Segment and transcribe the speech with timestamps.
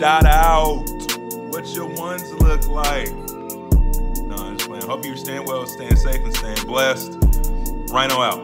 [0.00, 0.78] Shout out.
[1.50, 3.12] What your ones look like.
[3.12, 4.86] No, I'm just playing.
[4.86, 7.18] Hope you're staying well, staying safe, and staying blessed.
[7.92, 8.38] Rhino out.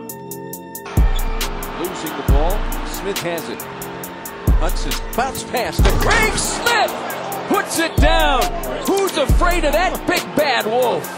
[1.81, 2.51] Losing the ball.
[2.89, 3.63] Smith has it.
[4.61, 6.93] Hudson bounce pass to Craig Smith
[7.49, 8.43] puts it down.
[8.87, 11.11] Who's afraid of that big bad wolf?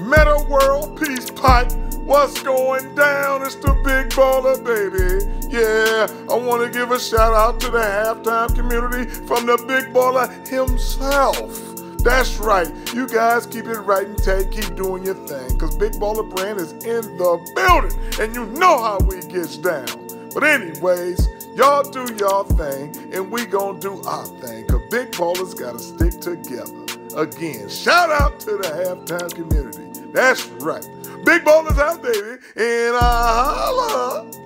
[0.00, 1.70] Metta World Peace Pipe.
[1.98, 3.42] What's going down?
[3.42, 5.33] It's the big baller, baby.
[5.48, 9.94] Yeah, I want to give a shout out to the halftime community from the big
[9.94, 11.60] baller himself.
[11.98, 12.68] That's right.
[12.92, 14.50] You guys keep it right and tight.
[14.50, 15.48] Keep doing your thing.
[15.54, 17.98] Because Big Baller Brand is in the building.
[18.20, 19.86] And you know how we gets down.
[20.34, 25.56] But anyways, Y'all do y'all thing, and we gonna do our thing, cause big ballers
[25.56, 26.74] gotta stick together.
[27.16, 30.10] Again, shout out to the halftime community.
[30.12, 30.82] That's right.
[31.24, 34.43] Big ballers out, baby, and I holla.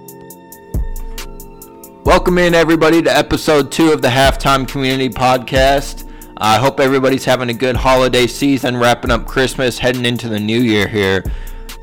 [2.09, 6.11] Welcome in, everybody, to episode two of the Halftime Community Podcast.
[6.39, 10.59] I hope everybody's having a good holiday season, wrapping up Christmas, heading into the new
[10.59, 11.23] year here.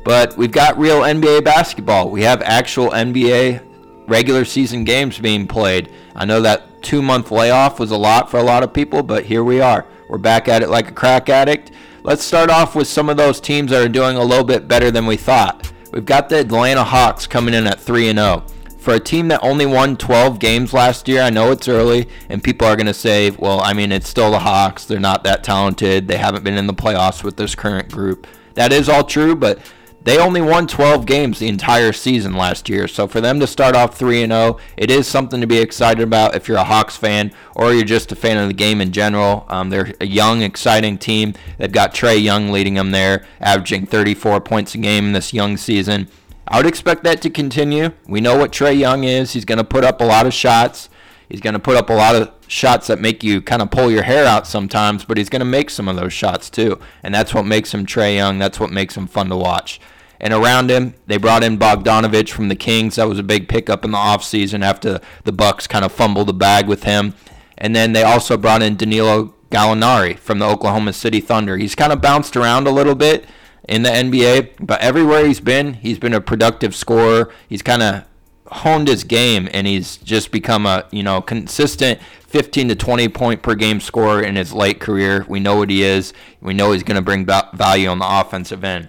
[0.04, 2.10] But we've got real NBA basketball.
[2.10, 5.92] We have actual NBA regular season games being played.
[6.16, 9.26] I know that two month layoff was a lot for a lot of people, but
[9.26, 9.86] here we are.
[10.08, 11.70] We're back at it like a crack addict.
[12.02, 14.90] Let's start off with some of those teams that are doing a little bit better
[14.90, 15.72] than we thought.
[15.92, 18.44] We've got the Atlanta Hawks coming in at 3 and 0.
[18.86, 22.40] For a team that only won 12 games last year, I know it's early, and
[22.40, 24.84] people are going to say, well, I mean, it's still the Hawks.
[24.84, 26.06] They're not that talented.
[26.06, 28.28] They haven't been in the playoffs with this current group.
[28.54, 29.58] That is all true, but
[30.04, 33.74] they only won 12 games the entire season last year, so for them to start
[33.74, 37.32] off 3 0, it is something to be excited about if you're a Hawks fan
[37.56, 39.46] or you're just a fan of the game in general.
[39.48, 41.34] Um, they're a young, exciting team.
[41.58, 46.06] They've got Trae Young leading them there, averaging 34 points a game this young season.
[46.48, 47.90] I would expect that to continue.
[48.06, 49.32] We know what Trae Young is.
[49.32, 50.88] He's going to put up a lot of shots.
[51.28, 53.90] He's going to put up a lot of shots that make you kind of pull
[53.90, 56.78] your hair out sometimes, but he's going to make some of those shots too.
[57.02, 58.38] And that's what makes him Trae Young.
[58.38, 59.80] That's what makes him fun to watch.
[60.20, 62.96] And around him, they brought in Bogdanovich from the Kings.
[62.96, 66.32] That was a big pickup in the offseason after the Bucks kind of fumbled the
[66.34, 67.14] bag with him.
[67.58, 71.56] And then they also brought in Danilo Gallinari from the Oklahoma City Thunder.
[71.56, 73.26] He's kind of bounced around a little bit
[73.68, 77.32] in the NBA, but everywhere he's been, he's been a productive scorer.
[77.48, 78.04] He's kind of
[78.46, 83.42] honed his game and he's just become a, you know, consistent 15 to 20 point
[83.42, 85.24] per game scorer in his late career.
[85.28, 86.12] We know what he is.
[86.40, 88.88] We know he's going to bring value on the offensive end.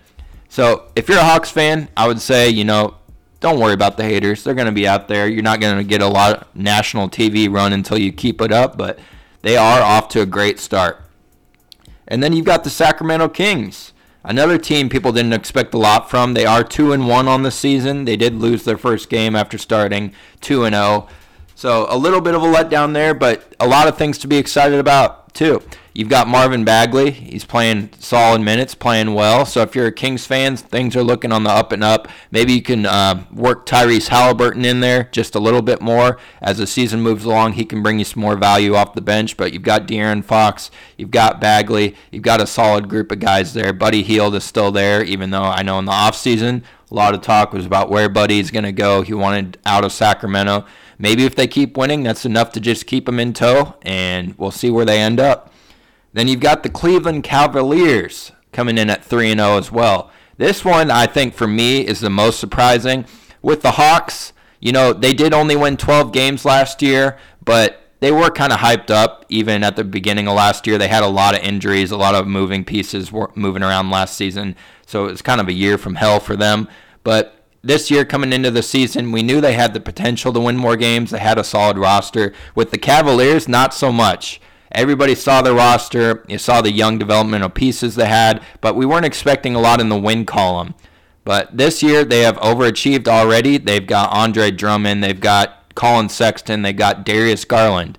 [0.49, 2.95] So if you're a Hawks fan, I would say, you know,
[3.39, 4.43] don't worry about the haters.
[4.43, 5.27] They're going to be out there.
[5.27, 8.51] You're not going to get a lot of national TV run until you keep it
[8.51, 8.99] up, but
[9.41, 11.01] they are off to a great start.
[12.07, 13.93] And then you've got the Sacramento Kings.
[14.23, 16.33] Another team people didn't expect a lot from.
[16.33, 18.05] They are 2 and 1 on the season.
[18.05, 21.07] They did lose their first game after starting 2 and 0.
[21.57, 24.38] So a little bit of a letdown there, but a lot of things to be
[24.38, 25.63] excited about too.
[25.91, 27.09] You've got Marvin Bagley.
[27.09, 29.44] He's playing solid minutes, playing well.
[29.44, 32.09] So if you're a Kings fan, things are looking on the up and up.
[32.29, 36.59] Maybe you can uh, work Tyrese Halliburton in there just a little bit more as
[36.59, 37.53] the season moves along.
[37.53, 39.35] He can bring you some more value off the bench.
[39.35, 43.56] But you've got De'Aaron Fox, you've got Bagley, you've got a solid group of guys
[43.56, 43.73] there.
[43.73, 47.22] Buddy Hield is still there, even though I know in the offseason a lot of
[47.22, 49.01] talk was about where Buddy's going to go.
[49.01, 50.66] He wanted out of Sacramento.
[51.00, 54.52] Maybe if they keep winning, that's enough to just keep them in tow, and we'll
[54.52, 55.53] see where they end up.
[56.13, 60.09] Then you've got the Cleveland Cavaliers coming in at 3 0 as well.
[60.38, 63.06] This one, I think, for me, is the most surprising.
[63.41, 68.12] With the Hawks, you know, they did only win 12 games last year, but they
[68.12, 70.78] were kind of hyped up even at the beginning of last year.
[70.78, 74.55] They had a lot of injuries, a lot of moving pieces moving around last season.
[74.85, 76.67] So it was kind of a year from hell for them.
[77.03, 80.57] But this year coming into the season, we knew they had the potential to win
[80.57, 81.11] more games.
[81.11, 82.33] They had a solid roster.
[82.55, 84.39] With the Cavaliers, not so much.
[84.71, 86.23] Everybody saw the roster.
[86.27, 89.89] You saw the young developmental pieces they had, but we weren't expecting a lot in
[89.89, 90.75] the win column.
[91.23, 93.57] But this year they have overachieved already.
[93.57, 97.97] They've got Andre Drummond, they've got Collin Sexton, they've got Darius Garland.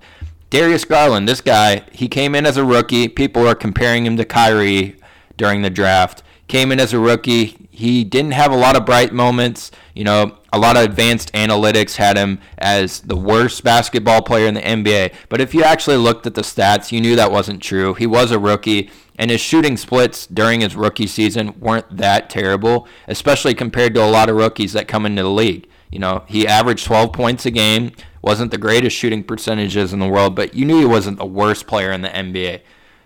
[0.49, 3.07] Darius Garland, this guy, he came in as a rookie.
[3.07, 4.95] People are comparing him to Kyrie
[5.37, 6.23] during the draft.
[6.47, 7.68] Came in as a rookie.
[7.79, 9.71] He didn't have a lot of bright moments.
[9.95, 14.55] You know, a lot of advanced analytics had him as the worst basketball player in
[14.55, 15.13] the NBA.
[15.29, 17.93] But if you actually looked at the stats, you knew that wasn't true.
[17.93, 22.85] He was a rookie, and his shooting splits during his rookie season weren't that terrible,
[23.07, 25.65] especially compared to a lot of rookies that come into the league.
[25.89, 30.07] You know, he averaged 12 points a game, wasn't the greatest shooting percentages in the
[30.09, 32.59] world, but you knew he wasn't the worst player in the NBA.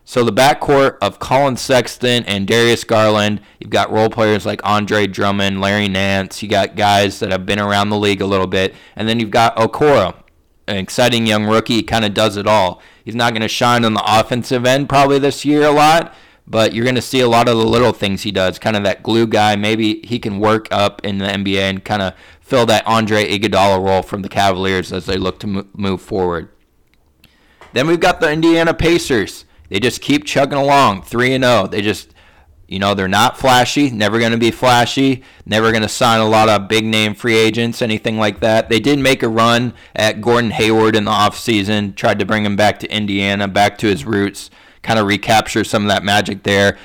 [0.06, 5.08] So the backcourt of Collin Sexton and Darius Garland, you've got role players like Andre
[5.08, 6.44] Drummond, Larry Nance.
[6.44, 9.32] You got guys that have been around the league a little bit, and then you've
[9.32, 10.16] got Okoro,
[10.68, 11.84] an exciting young rookie.
[11.84, 12.82] Kind of does it all.
[13.06, 16.14] He's not going to shine on the offensive end probably this year a lot,
[16.46, 18.60] but you're going to see a lot of the little things he does.
[18.60, 19.56] Kind of that glue guy.
[19.56, 23.82] Maybe he can work up in the NBA and kind of fill that Andre Iguodala
[23.82, 26.50] role from the Cavaliers as they look to move forward.
[27.72, 29.46] Then we've got the Indiana Pacers.
[29.70, 31.68] They just keep chugging along, 3 and 0.
[31.68, 32.14] They just
[32.74, 36.28] you know, they're not flashy, never going to be flashy, never going to sign a
[36.28, 38.68] lot of big name free agents, anything like that.
[38.68, 42.56] They did make a run at Gordon Hayward in the offseason, tried to bring him
[42.56, 44.50] back to Indiana, back to his roots,
[44.82, 46.78] kind of recapture some of that magic there.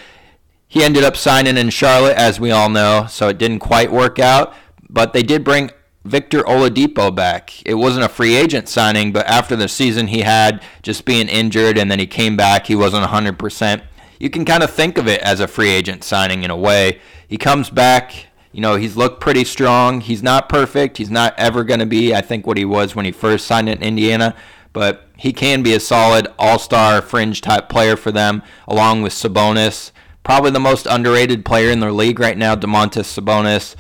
[0.66, 4.19] He ended up signing in Charlotte, as we all know, so it didn't quite work
[4.19, 4.54] out.
[4.90, 5.70] But they did bring
[6.08, 7.62] Victor Oladipo back.
[7.66, 11.76] It wasn't a free agent signing, but after the season he had, just being injured,
[11.76, 13.82] and then he came back, he wasn't 100%.
[14.19, 17.00] You can kind of think of it as a free agent signing in a way.
[17.28, 20.00] He comes back, you know, he's looked pretty strong.
[20.00, 20.96] He's not perfect.
[20.96, 23.69] He's not ever going to be, I think, what he was when he first signed
[23.69, 24.34] in Indiana,
[24.72, 29.12] but he can be a solid all star fringe type player for them, along with
[29.12, 29.93] Sabonis.
[30.25, 33.76] Probably the most underrated player in the league right now, Domantas Sabonis.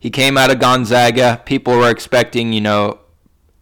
[0.00, 1.42] He came out of Gonzaga.
[1.44, 2.98] People were expecting, you know,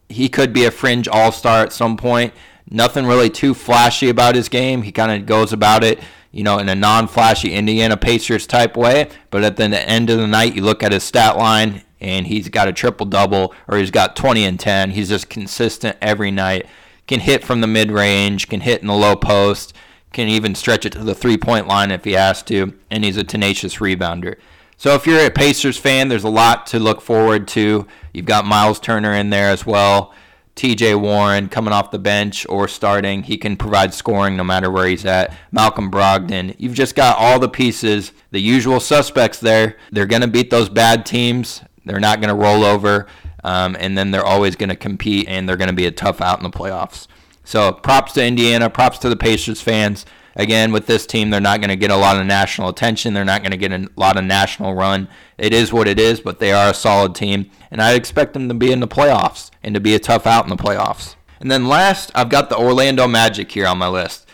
[0.08, 2.32] he could be a fringe all star at some point.
[2.70, 4.82] Nothing really too flashy about his game.
[4.82, 6.00] He kind of goes about it,
[6.30, 9.10] you know, in a non flashy Indiana Pacers type way.
[9.30, 12.48] But at the end of the night, you look at his stat line and he's
[12.48, 14.90] got a triple double or he's got 20 and 10.
[14.90, 16.66] He's just consistent every night.
[17.08, 19.74] Can hit from the mid range, can hit in the low post,
[20.12, 22.74] can even stretch it to the three point line if he has to.
[22.90, 24.36] And he's a tenacious rebounder.
[24.80, 27.84] So if you're a Pacers fan, there's a lot to look forward to.
[28.12, 30.14] You've got Miles Turner in there as well.
[30.54, 33.24] TJ Warren coming off the bench or starting.
[33.24, 35.36] He can provide scoring no matter where he's at.
[35.50, 36.54] Malcolm Brogdon.
[36.58, 39.76] You've just got all the pieces, the usual suspects there.
[39.90, 41.60] They're going to beat those bad teams.
[41.84, 43.08] They're not going to roll over.
[43.42, 46.20] Um, and then they're always going to compete and they're going to be a tough
[46.20, 47.08] out in the playoffs.
[47.42, 50.06] So props to Indiana, props to the Pacers fans
[50.38, 53.12] again, with this team, they're not going to get a lot of national attention.
[53.12, 55.08] They're not going to get a lot of national run.
[55.36, 58.48] It is what it is, but they are a solid team, and I expect them
[58.48, 61.16] to be in the playoffs and to be a tough out in the playoffs.
[61.40, 64.26] And then last, I've got the Orlando Magic here on my list.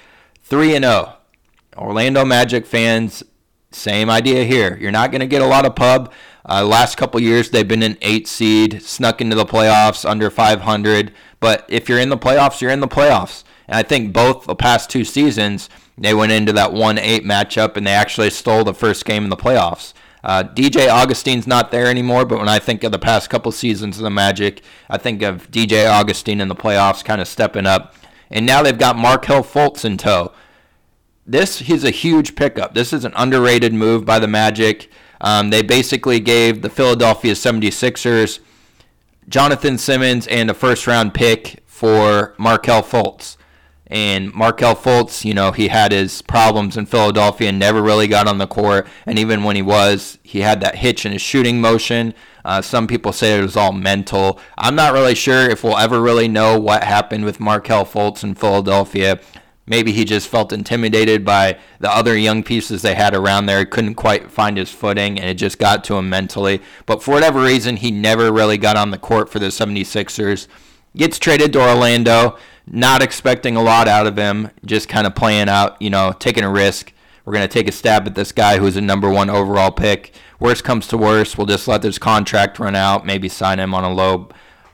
[0.42, 1.14] 3 and 0.
[1.76, 3.22] Orlando Magic fans,
[3.72, 4.78] same idea here.
[4.80, 6.12] You're not going to get a lot of pub.
[6.48, 11.12] Uh, last couple years, they've been an eight seed, snuck into the playoffs under 500.
[11.40, 13.44] But if you're in the playoffs, you're in the playoffs.
[13.66, 17.76] And I think both the past two seasons, they went into that 1 8 matchup
[17.76, 19.92] and they actually stole the first game in the playoffs.
[20.24, 23.98] Uh, DJ Augustin's not there anymore, but when I think of the past couple seasons
[23.98, 27.94] of the Magic, I think of DJ Augustin in the playoffs kind of stepping up.
[28.30, 30.32] And now they've got Markelle Fultz in tow.
[31.26, 32.74] This is a huge pickup.
[32.74, 34.90] This is an underrated move by the Magic.
[35.20, 38.40] Um, they basically gave the Philadelphia 76ers
[39.28, 43.36] Jonathon Simmons and a first round pick for Markelle Fultz.
[43.86, 48.26] And Markelle Fultz, you know, he had his problems in Philadelphia and never really got
[48.26, 48.86] on the court.
[49.04, 52.14] And even when he was, he had that hitch in his shooting motion.
[52.44, 54.40] Uh, some people say it was all mental.
[54.56, 58.34] I'm not really sure if we'll ever really know what happened with Markelle Fultz in
[58.34, 59.20] Philadelphia.
[59.66, 63.64] Maybe he just felt intimidated by the other young pieces they had around there.
[63.64, 66.60] Couldn't quite find his footing, and it just got to him mentally.
[66.84, 70.48] But for whatever reason, he never really got on the court for the 76ers.
[70.96, 72.36] Gets traded to Orlando
[72.66, 76.44] not expecting a lot out of him, just kind of playing out, you know, taking
[76.44, 76.92] a risk.
[77.24, 80.14] We're going to take a stab at this guy who's a number one overall pick.
[80.38, 83.84] Worst comes to worst, we'll just let this contract run out, maybe sign him on
[83.84, 84.28] a low,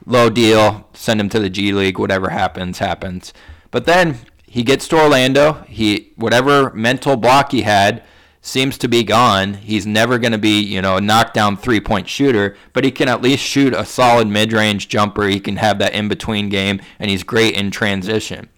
[0.07, 1.99] low deal, send him to the G League.
[1.99, 3.33] Whatever happens, happens.
[3.71, 5.65] But then he gets to Orlando.
[5.69, 8.03] He whatever mental block he had
[8.43, 9.55] seems to be gone.
[9.55, 13.09] He's never going to be, you know, a knockdown three point shooter, but he can
[13.09, 15.27] at least shoot a solid mid range jumper.
[15.27, 18.49] He can have that in between game, and he's great in transition.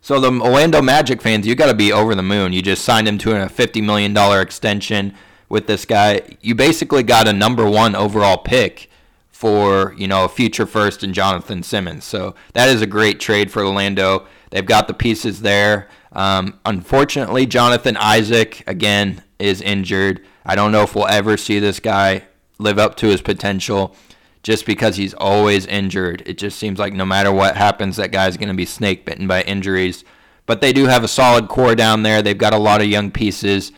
[0.00, 2.52] So the Orlando Magic fans, you got to be over the moon.
[2.52, 5.14] You just signed him to a $50 million extension
[5.48, 6.36] with this guy.
[6.40, 8.90] You basically got a number one overall pick
[9.30, 12.04] for, you know, a future first in Jonathon Simmons.
[12.04, 14.26] So that is a great trade for Orlando.
[14.50, 15.88] They've got the pieces there.
[16.12, 20.24] Um, unfortunately, Jonathan Isaac, again, is injured.
[20.44, 22.24] I don't know if we'll ever see this guy
[22.58, 23.96] live up to his potential
[24.42, 26.22] just because he's always injured.
[26.26, 29.26] It just seems like no matter what happens, that guy's going to be snake bitten
[29.26, 30.04] by injuries.
[30.46, 32.20] But they do have a solid core down there.
[32.20, 33.72] They've got a lot of young pieces.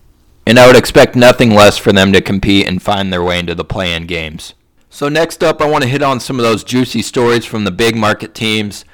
[0.46, 3.54] And I would expect nothing less for them to compete and find their way into
[3.54, 4.54] the play in games.
[4.90, 7.70] So, next up, I want to hit on some of those juicy stories from the
[7.70, 8.84] big market teams.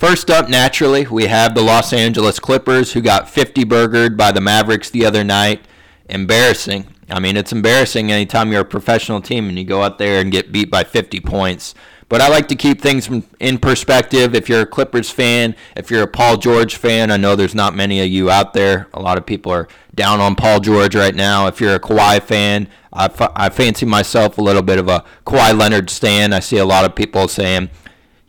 [0.00, 4.40] First up, naturally, we have the Los Angeles Clippers who got 50 burgered by the
[4.40, 5.60] Mavericks the other night.
[6.08, 6.86] Embarrassing.
[7.10, 10.32] I mean, it's embarrassing anytime you're a professional team and you go out there and
[10.32, 11.74] get beat by 50 points.
[12.08, 14.34] But I like to keep things in perspective.
[14.34, 17.76] If you're a Clippers fan, if you're a Paul George fan, I know there's not
[17.76, 18.88] many of you out there.
[18.94, 21.46] A lot of people are down on Paul George right now.
[21.46, 25.90] If you're a Kawhi fan, I, fancy myself a little bit of a Kawhi Leonard
[25.90, 26.32] stan.
[26.32, 27.68] I see a lot of people saying,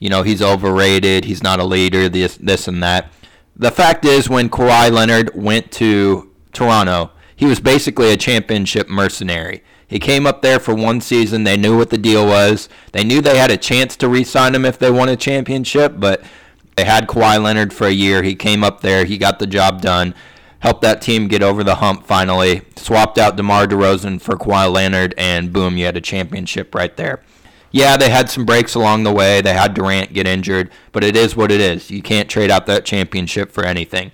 [0.01, 3.13] you know, he's overrated, he's not a leader, this, this and that.
[3.55, 9.63] The fact is, when Kawhi Leonard went to Toronto, he was basically a championship mercenary.
[9.87, 11.43] He came up there for one season.
[11.43, 12.67] They knew what the deal was.
[12.93, 16.23] They knew they had a chance to re-sign him if they won a championship, but
[16.75, 18.23] they had Kawhi Leonard for a year.
[18.23, 19.05] He came up there.
[19.05, 20.15] He got the job done.
[20.59, 22.61] Helped that team get over the hump finally.
[22.75, 27.21] Swapped out DeMar DeRozan for Kawhi Leonard, and boom, you had a championship right there.
[27.71, 29.41] Yeah, they had some breaks along the way.
[29.41, 31.89] They had Durant get injured, but it is what it is.
[31.89, 34.11] You can't trade out that championship for anything.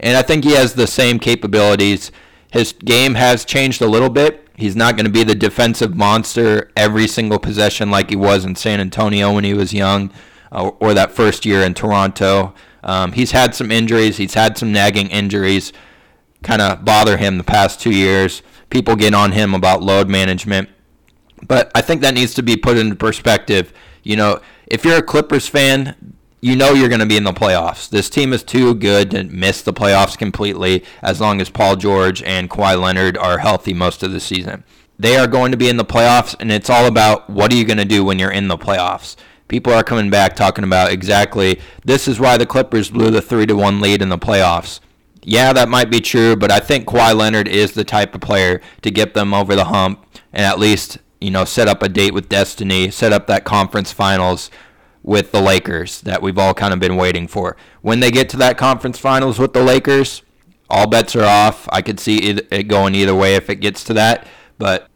[0.00, 2.10] And I think he has the same capabilities.
[2.50, 6.70] His game has changed a little bit He's not going to be the defensive monster
[6.74, 10.10] every single possession like he was in San Antonio when he was young
[10.50, 12.54] uh, or that first year in Toronto.
[12.82, 14.16] Um, he's had some injuries.
[14.16, 15.72] He's had some nagging injuries
[16.42, 18.42] kind of bother him the past two years.
[18.70, 20.70] People get on him about load management.
[21.46, 23.72] But I think that needs to be put into perspective.
[24.02, 27.32] You know, if you're a Clippers fan, you know you're going to be in the
[27.32, 27.88] playoffs.
[27.88, 32.22] This team is too good to miss the playoffs completely as long as Paul George
[32.22, 34.64] and Kawhi Leonard are healthy most of the season.
[34.98, 37.64] They are going to be in the playoffs, and it's all about what are you
[37.64, 39.16] going to do when you're in the playoffs.
[39.48, 43.46] People are coming back talking about exactly this is why the Clippers blew the 3
[43.46, 44.80] to 1 lead in the playoffs.
[45.22, 48.60] Yeah, that might be true, but I think Kawhi Leonard is the type of player
[48.82, 52.14] to get them over the hump and at least, you know, set up a date
[52.14, 54.48] with destiny, set up that conference finals
[55.02, 57.56] with the Lakers that we've all kind of been waiting for.
[57.82, 60.22] When they get to that conference finals with the Lakers,
[60.70, 61.68] all bets are off.
[61.72, 64.24] I could see it going either way if it gets to that.
[64.56, 64.88] But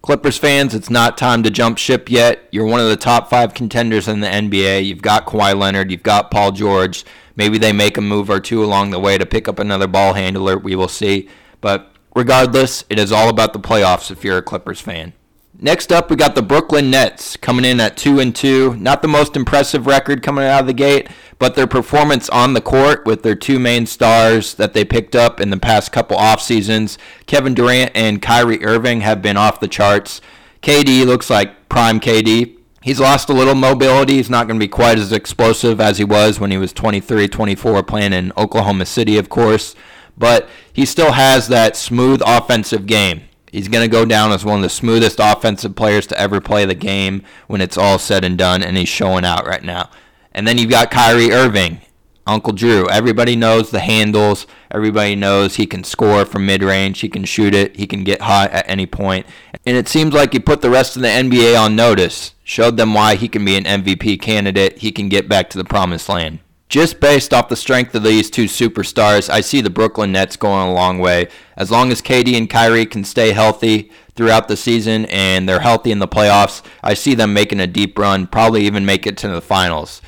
[0.00, 2.48] Clippers fans, it's not time to jump ship yet.
[2.50, 4.86] You're one of the top five contenders in the NBA.
[4.86, 7.04] You've got Kawhi Leonard, you've got Paul George.
[7.36, 10.14] Maybe they make a move or two along the way to pick up another ball
[10.14, 10.56] handler.
[10.56, 11.28] We will see.
[11.60, 15.12] But regardless, it is all about the playoffs if you're a Clippers fan.
[15.60, 18.74] Next up, we got the Brooklyn Nets coming in at 2 and 2.
[18.74, 21.08] Not the most impressive record coming out of the gate,
[21.38, 25.40] but their performance on the court with their two main stars that they picked up
[25.40, 29.68] in the past couple off seasons, Kevin Durant and Kyrie Irving have been off the
[29.68, 30.20] charts.
[30.60, 32.58] KD looks like prime KD.
[32.82, 34.14] He's lost a little mobility.
[34.14, 37.28] He's not going to be quite as explosive as he was when he was 23,
[37.28, 39.76] 24 playing in Oklahoma City, of course,
[40.18, 43.22] but he still has that smooth offensive game.
[43.54, 46.64] He's going to go down as one of the smoothest offensive players to ever play
[46.64, 49.90] the game when it's all said and done, and he's showing out right now.
[50.32, 51.80] And then you've got Kyrie Irving,
[52.26, 52.88] Uncle Drew.
[52.88, 54.48] Everybody knows the handles.
[54.72, 56.98] Everybody knows he can score from mid range.
[56.98, 57.76] He can shoot it.
[57.76, 59.24] He can get hot at any point.
[59.64, 62.92] And it seems like he put the rest of the NBA on notice, showed them
[62.92, 64.78] why he can be an MVP candidate.
[64.78, 68.30] He can get back to the promised land just based off the strength of these
[68.30, 71.28] two superstars, I see the Brooklyn Nets going a long way.
[71.56, 75.92] As long as KD and Kyrie can stay healthy throughout the season and they're healthy
[75.92, 79.28] in the playoffs, I see them making a deep run, probably even make it to
[79.28, 80.00] the finals.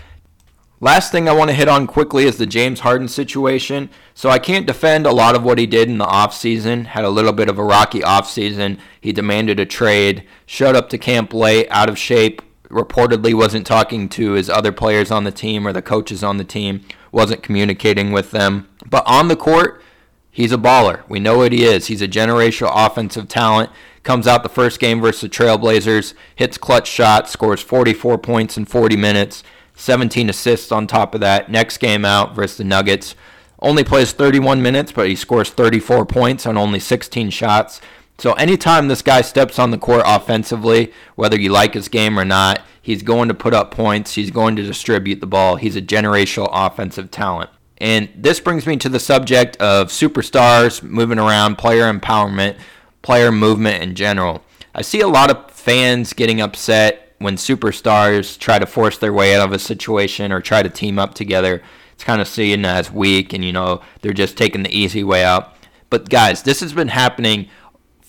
[0.81, 3.89] Last thing I want to hit on quickly is the James Harden situation.
[4.13, 6.87] So I can't defend a lot of what he did in the offseason.
[6.87, 8.79] Had a little bit of a rocky offseason.
[9.01, 14.09] He demanded a trade, showed up to camp late, out of shape, reportedly wasn't talking
[14.11, 18.13] to his other players on the team or the coaches on the team, wasn't communicating
[18.13, 18.69] with them.
[18.89, 19.83] But on the court,
[20.31, 21.09] he's a baller.
[21.09, 21.87] We know what he is.
[21.87, 23.71] He's a generational offensive talent.
[24.03, 28.65] Comes out the first game versus the Trailblazers, hits clutch shots, scores 44 points in
[28.65, 29.43] 40 minutes,
[29.75, 31.51] 17 assists on top of that.
[31.51, 33.17] Next game out versus the Nuggets,
[33.59, 37.81] only plays 31 minutes, but he scores 34 points on only 16 shots.
[38.19, 42.25] So anytime this guy steps on the court offensively, whether you like his game or
[42.25, 44.15] not, he's going to put up points.
[44.15, 45.57] He's going to distribute the ball.
[45.57, 47.51] He's a generational offensive talent.
[47.79, 52.57] And this brings me to the subject of superstars moving around, player empowerment,
[53.03, 54.43] player movement in general.
[54.75, 59.35] I see a lot of fans getting upset when superstars try to force their way
[59.35, 61.63] out of a situation or try to team up together.
[61.93, 65.25] It's kind of seen as weak and, you know, they're just taking the easy way
[65.25, 65.55] out.
[65.89, 67.49] But guys, this has been happening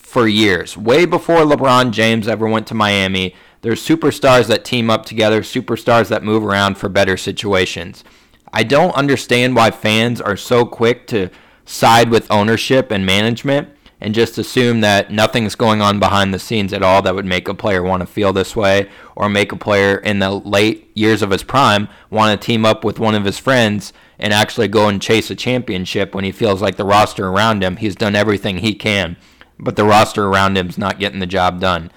[0.08, 3.34] for years, way before LeBron James ever went to Miami.
[3.60, 8.04] There's superstars that team up together, superstars that move around for better situations.
[8.50, 11.28] I don't understand why fans are so quick to
[11.66, 13.68] side with ownership and management
[14.00, 17.46] and just assume that nothing's going on behind the scenes at all that would make
[17.46, 21.20] a player want to feel this way or make a player in the late years
[21.20, 24.88] of his prime want to team up with one of his friends and actually go
[24.88, 28.58] and chase a championship when he feels like the roster around him, he's done everything
[28.58, 29.16] he can,
[29.58, 31.90] but the roster around him's not getting the job done.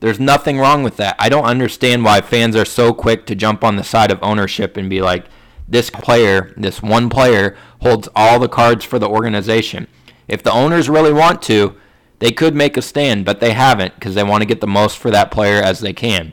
[0.00, 1.14] There's nothing wrong with that.
[1.18, 4.76] I don't understand why fans are so quick to jump on the side of ownership
[4.76, 5.26] and be like,
[5.68, 9.86] this player, this one player, holds all the cards for the organization.
[10.26, 11.76] If the owners really want to,
[12.18, 14.98] they could make a stand, but they haven't because they want to get the most
[14.98, 16.32] for that player as they can.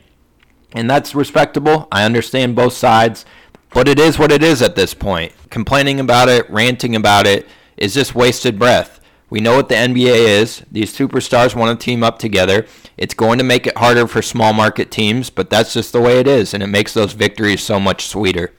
[0.72, 1.88] And that's respectable.
[1.90, 3.24] I understand both sides,
[3.72, 5.32] but it is what it is at this point.
[5.50, 8.99] Complaining about it, ranting about it is just wasted breath.
[9.30, 10.64] We know what the NBA is.
[10.72, 12.66] These superstars want to team up together.
[12.98, 16.18] It's going to make it harder for small market teams, but that's just the way
[16.18, 18.52] it is, and it makes those victories so much sweeter.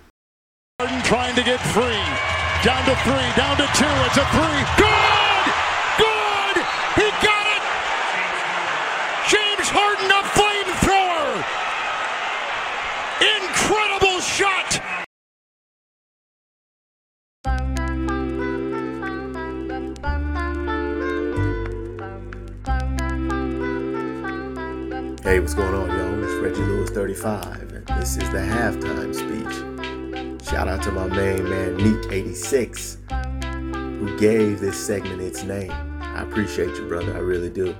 [0.79, 1.83] Harden Trying to get free.
[2.63, 3.85] Down to three, down to two.
[4.07, 4.63] It's a three.
[4.79, 5.45] Good!
[5.99, 6.63] Good!
[6.95, 7.63] He got it!
[9.27, 11.43] James Harden, a flamethrower!
[13.43, 14.79] Incredible shot!
[25.23, 26.23] Hey, what's going on, y'all?
[26.23, 30.49] It's Reggie Lewis 35, and this is the halftime speech.
[30.49, 32.97] Shout out to my main man, Neek86,
[33.99, 35.69] who gave this segment its name.
[36.01, 37.13] I appreciate you, brother.
[37.13, 37.75] I really do.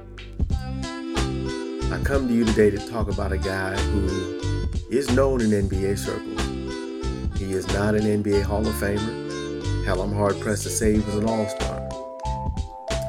[0.51, 5.97] I come to you today to talk about a guy who is known in NBA
[5.97, 7.39] circles.
[7.39, 9.83] He is not an NBA Hall of Famer.
[9.83, 11.89] Hell, I'm hard pressed to say he was an All Star.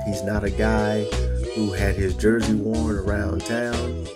[0.07, 1.07] He's not a guy
[1.55, 4.07] who had his jersey worn around town.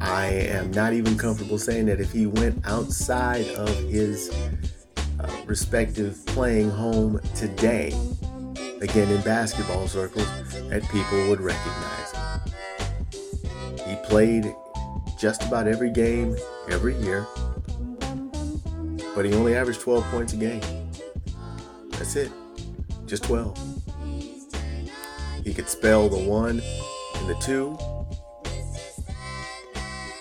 [0.00, 4.30] I am not even comfortable saying that if he went outside of his
[5.20, 7.88] uh, respective playing home today,
[8.80, 10.26] again in basketball circles,
[10.68, 12.40] that people would recognize him.
[13.86, 14.54] He played
[15.18, 16.36] just about every game
[16.70, 17.26] every year,
[19.14, 20.62] but he only averaged 12 points a game.
[21.90, 22.32] That's it,
[23.06, 23.73] just 12.
[25.44, 26.62] He could spell the one
[27.16, 27.78] and the two.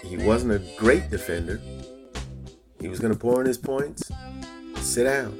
[0.05, 1.61] He wasn't a great defender.
[2.81, 4.11] He was going to pour in his points,
[4.75, 5.39] sit down.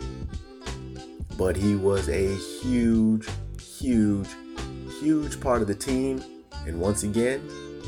[1.38, 3.28] But he was a huge,
[3.62, 4.30] huge,
[5.02, 6.24] huge part of the team.
[6.66, 7.48] And once again,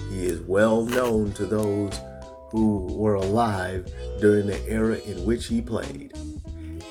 [0.09, 1.93] he is well known to those
[2.49, 6.13] who were alive during the era in which he played.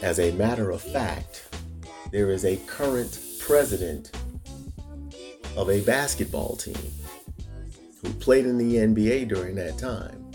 [0.02, 1.54] As a matter of fact,
[2.10, 4.10] there is a current president
[5.56, 6.76] of a basketball team
[8.02, 10.30] who played in the NBA during that time,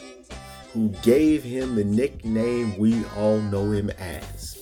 [0.74, 4.58] who gave him the nickname we all know him as.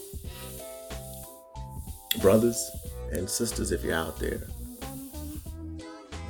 [2.21, 2.71] Brothers
[3.11, 4.47] and sisters, if you're out there,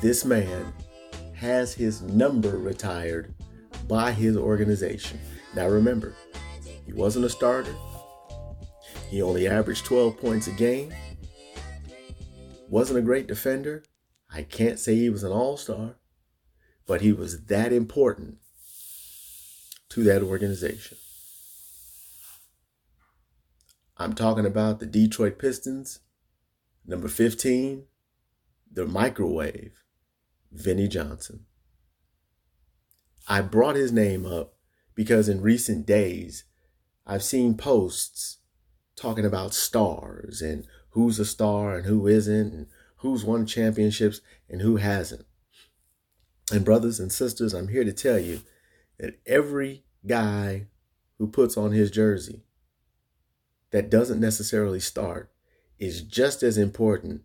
[0.01, 0.73] this man
[1.33, 3.33] has his number retired
[3.87, 5.19] by his organization.
[5.55, 6.13] Now remember,
[6.85, 7.75] he wasn't a starter.
[9.09, 10.93] He only averaged 12 points a game.
[12.69, 13.83] Wasn't a great defender.
[14.38, 15.95] I can't say he was an all star,
[16.86, 18.38] but he was that important
[19.89, 21.00] to that organization.
[23.97, 26.02] I'm talking about the Detroit Pistons,
[26.86, 27.86] number 15,
[28.71, 29.82] the microwave,
[30.52, 31.47] Vinnie Johnson.
[33.28, 34.54] I brought his name up
[34.93, 36.43] because in recent days,
[37.08, 38.38] I've seen posts
[38.95, 44.62] talking about stars and who's a star and who isn't, and who's won championships and
[44.62, 45.25] who hasn't.
[46.51, 48.41] And, brothers and sisters, I'm here to tell you
[48.97, 50.67] that every guy
[51.17, 52.43] who puts on his jersey
[53.71, 55.31] that doesn't necessarily start
[55.77, 57.21] is just as important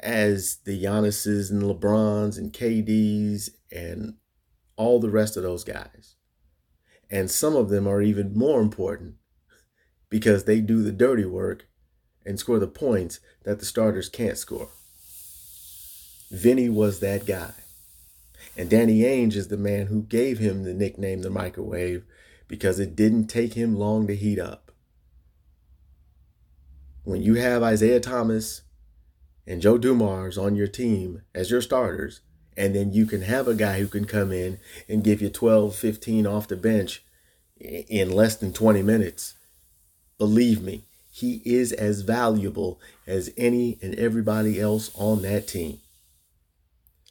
[0.00, 4.14] as the Giannis's and LeBrons and KDs and
[4.76, 6.16] all the rest of those guys.
[7.10, 9.16] And some of them are even more important
[10.08, 11.68] because they do the dirty work
[12.24, 14.68] and score the points that the starters can't score.
[16.32, 17.52] Vinnie was that guy.
[18.56, 22.04] And Danny Ainge is the man who gave him the nickname the microwave
[22.48, 24.72] because it didn't take him long to heat up.
[27.04, 28.62] When you have Isiah Thomas
[29.46, 32.20] and Joe Dumars on your team as your starters,
[32.56, 35.74] and then you can have a guy who can come in and give you 12,
[35.74, 37.02] 15 off the bench
[37.58, 39.34] in less than 20 minutes,
[40.16, 45.78] believe me, he is as valuable as any and everybody else on that team.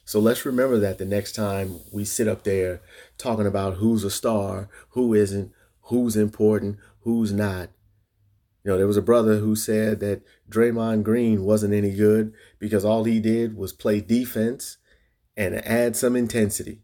[0.04, 2.80] So let's remember that the next time we sit up there
[3.18, 7.70] talking about who's a star, who isn't, who's important, who's not.
[8.64, 12.84] You know, there was a brother who said that Draymond Green wasn't any good because
[12.84, 14.78] all he did was play defense
[15.36, 16.82] and add some intensity.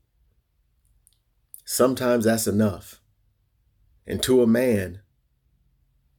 [1.65, 3.01] Sometimes that's enough.
[4.07, 5.01] And to a man,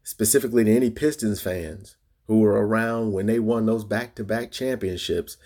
[0.04, 4.52] specifically to any Pistons fans who were around when they won those back to back
[4.52, 5.38] championships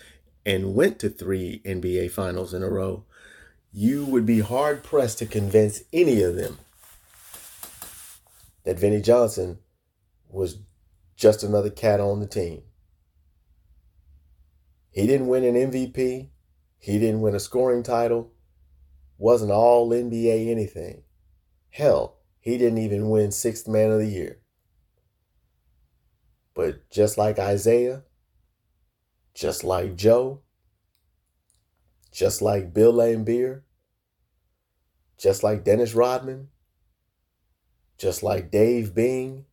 [0.46, 3.04] and went to three NBA finals in a row,
[3.72, 6.58] you would be hard pressed to convince any of them
[8.64, 9.58] that Vinnie Johnson
[10.28, 10.58] was
[11.16, 12.62] just another cat on the team.
[14.90, 16.28] He didn't win an MVP.
[16.78, 18.32] He didn't win a scoring title.
[19.18, 21.02] Wasn't all NBA anything.
[21.70, 24.38] Hell, he didn't even win sixth man of the year.
[26.54, 28.02] But just like Isiah,
[29.34, 30.42] just like Joe,
[32.12, 33.62] just like Bill Laimbeer,
[35.18, 36.48] just like Dennis Rodman,
[37.98, 39.46] just like Dave Bing,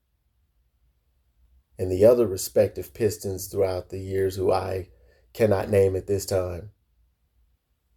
[1.80, 4.89] and the other respective Pistons throughout the years who I
[5.34, 6.70] cannot name at this time.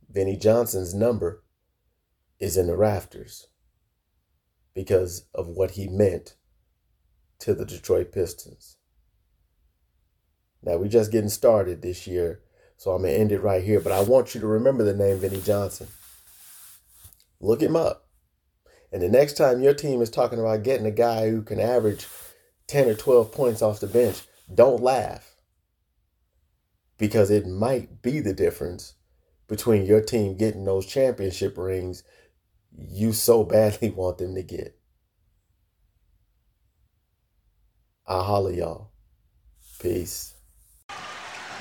[0.09, 1.45] Vinnie Johnson's number
[2.39, 3.49] is in the rafters
[4.75, 6.37] because of what he meant
[7.41, 8.79] to the Detroit Pistons.
[10.65, 12.41] Now, we're just getting started this year,
[12.77, 13.81] so I'm to end it right here.
[13.81, 15.89] But I want you to remember the name Vinnie Johnson.
[17.41, 18.09] Look him up.
[18.91, 22.07] And the next time your team is talking about getting a guy who can average
[22.69, 24.23] 10 or 12 points off the bench,
[24.53, 25.35] don't laugh.
[26.97, 28.95] Because it might be the difference
[29.49, 32.05] between your team getting those championship rings
[32.77, 34.79] you so badly want them to get.
[38.07, 38.91] I'll holler y'all.
[39.81, 40.34] Peace.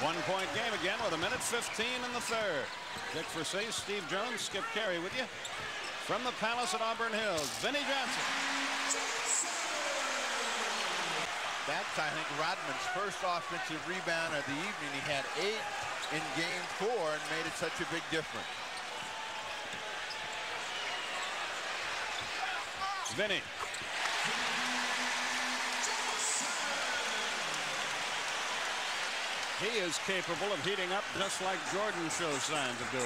[0.03, 2.67] One point game again with a minute 15 in the third.
[3.15, 5.23] Dick Versace, Steve Jones, Skip Caray with you.
[6.03, 8.25] From the Palace at Auburn Hills, Vinnie Johnson.
[11.71, 14.91] That's, I think, Rodman's first offensive rebound of the evening.
[14.91, 15.63] He had eight
[16.11, 18.51] in game four and made it such a big difference.
[23.15, 23.39] Vinnie
[29.59, 33.05] He is capable of heating up just like Jordan shows signs of doing.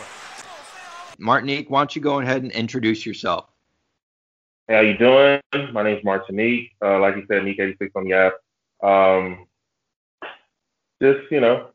[1.20, 3.50] Martinique, why don't you go ahead and introduce yourself?
[4.68, 5.42] Hey, how you doing?
[5.74, 6.72] My name is Martinique.
[6.84, 8.34] Uh, like you said, Nick 86 on the app.
[8.82, 9.48] Um,
[11.02, 11.70] just, you know,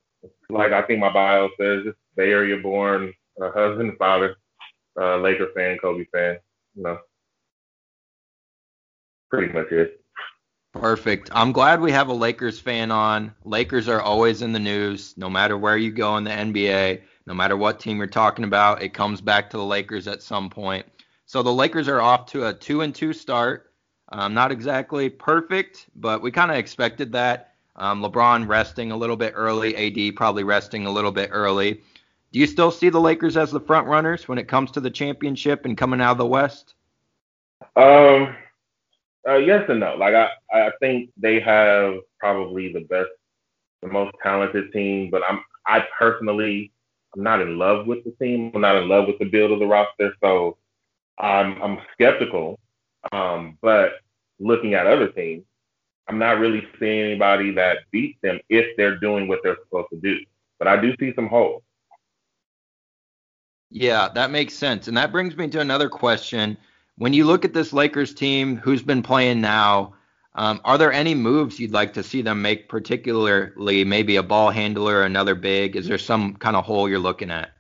[0.49, 4.37] like I think my bio says, just Bay Area born, uh, husband father,
[5.01, 6.39] uh, Laker fan, Kobe fan,
[6.75, 6.99] you know.
[9.31, 10.02] Pretty much it.
[10.73, 11.29] Perfect.
[11.33, 13.35] I'm glad we have a Lakers fan on.
[13.45, 17.35] Lakers are always in the news, no matter where you go in the NBA, no
[17.35, 18.83] matter what team you're talking about.
[18.83, 20.87] It comes back to the Lakers at some point.
[21.27, 23.73] So the Lakers are off to a two and two start.
[24.11, 27.55] Um, not exactly perfect, but we kind of expected that.
[27.77, 31.83] Um, LeBron resting a little bit early, AD probably resting a little bit early.
[32.33, 34.91] Do you still see the Lakers as the front runners when it comes to the
[34.91, 36.75] championship and coming out of the West?
[37.77, 38.35] Um,
[39.29, 39.95] uh, yes and no.
[39.95, 43.11] Like I, I think they have probably the best,
[43.83, 45.11] the most talented team.
[45.11, 46.73] But I'm, I personally,
[47.15, 48.53] I'm not in love with the team.
[48.55, 50.15] I'm not in love with the build of the roster.
[50.23, 50.57] So
[51.19, 52.59] I'm, I'm skeptical.
[53.13, 53.95] Um, but
[54.39, 55.45] looking at other teams,
[56.09, 60.01] I'm not really seeing anybody that beats them if they're doing what they're supposed to
[60.01, 60.19] do.
[60.59, 61.63] But I do see some holes.
[63.71, 64.89] Yeah, that makes sense.
[64.89, 66.59] And that brings me to another question
[67.03, 69.95] when you look at this Lakers team, who's been playing now,
[70.37, 74.51] um, are there any moves you'd like to see them make, particularly maybe a ball
[74.51, 75.75] handler, or another big?
[75.75, 77.51] Is there some kind of hole you're looking at?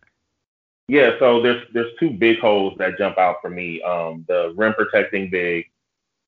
[0.86, 3.82] Yeah, so there's there's two big holes that jump out for me.
[3.82, 5.64] Um, the rim protecting big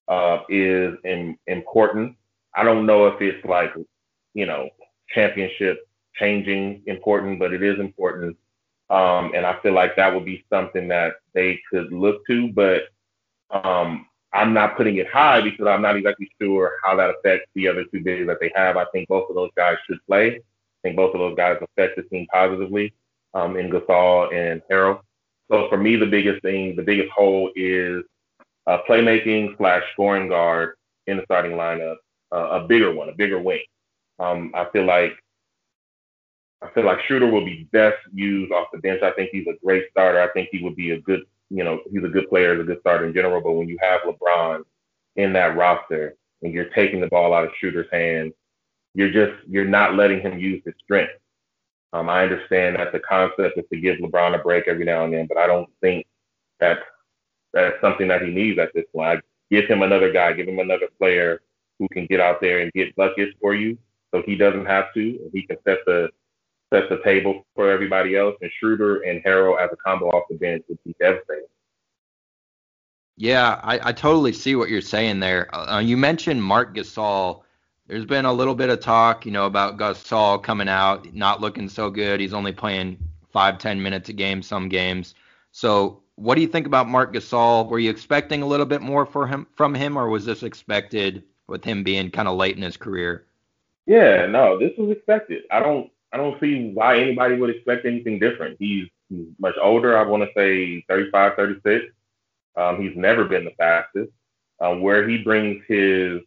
[0.09, 2.17] uh, is in, important.
[2.57, 3.73] I don't know if it's like
[4.35, 4.71] you know
[5.15, 8.37] championship changing important, but it is important.
[8.91, 12.49] Um, and I feel like that would be something that they could look to.
[12.49, 12.89] But
[13.55, 17.69] um, I'm not putting it high because I'm not exactly sure how that affects the
[17.69, 18.77] other two bigs that they have.
[18.77, 20.37] I think both of those guys should play.
[20.37, 20.41] I
[20.83, 22.93] think both of those guys affect the team positively
[23.33, 25.01] um, in Gasol and Harrell.
[25.51, 28.03] So for me, the biggest thing, the biggest hole is
[28.67, 30.75] uh, playmaking slash scoring guard
[31.07, 31.97] in the starting lineup,
[32.33, 33.63] uh, a bigger one, a bigger wing.
[34.19, 35.13] Um, I feel like
[36.63, 39.03] I feel like Schroeder will be best used off the bench.
[39.03, 40.21] I think he's a great starter.
[40.23, 42.67] I think he would be a good you know, he's a good player, he's a
[42.67, 43.41] good starter in general.
[43.41, 44.63] But when you have LeBron
[45.15, 48.33] in that roster and you're taking the ball out of Schroeder's hands,
[48.95, 51.13] you're just you're not letting him use his strength.
[51.93, 55.15] Um, I understand that the concept is to give LeBron a break every now and
[55.15, 56.07] then, but I don't think
[56.59, 56.79] that
[57.53, 59.19] that's something that he needs at this point.
[59.19, 59.21] I
[59.55, 61.41] give him another guy, give him another player
[61.79, 63.79] who can get out there and get buckets for you,
[64.13, 66.09] so he doesn't have to, and he can set the
[66.75, 68.35] set the table for everybody else.
[68.41, 71.45] And Schroeder and Harrell as a combo off the bench would be devastating.
[73.17, 75.55] Yeah, I, I totally see what you're saying there.
[75.55, 77.43] Uh, you mentioned Marc Gasol.
[77.87, 81.69] There's been a little bit of talk, you know, about Gasol coming out, not looking
[81.69, 82.19] so good.
[82.19, 82.99] He's only playing
[83.31, 85.15] five, ten minutes a game, some games.
[85.53, 87.69] So, what do you think about Marc Gasol?
[87.69, 91.23] Were you expecting a little bit more for him from him, or was this expected
[91.47, 93.27] with him being kind of late in his career?
[93.87, 95.43] Yeah, no, this was expected.
[95.53, 98.57] I don't, I don't see why anybody would expect anything different.
[98.61, 98.87] He's,
[99.39, 99.99] much older.
[99.99, 101.85] I want to say 35, 36.
[102.57, 104.11] Um, he's never been the fastest.
[104.61, 106.21] Um, where he brings his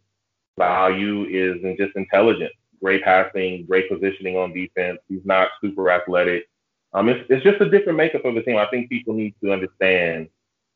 [0.58, 4.98] value is in just intelligence, great passing, great positioning on defense.
[5.08, 6.48] He's not super athletic.
[6.92, 8.56] Um, it's, it's just a different makeup of the team.
[8.56, 10.28] I think people need to understand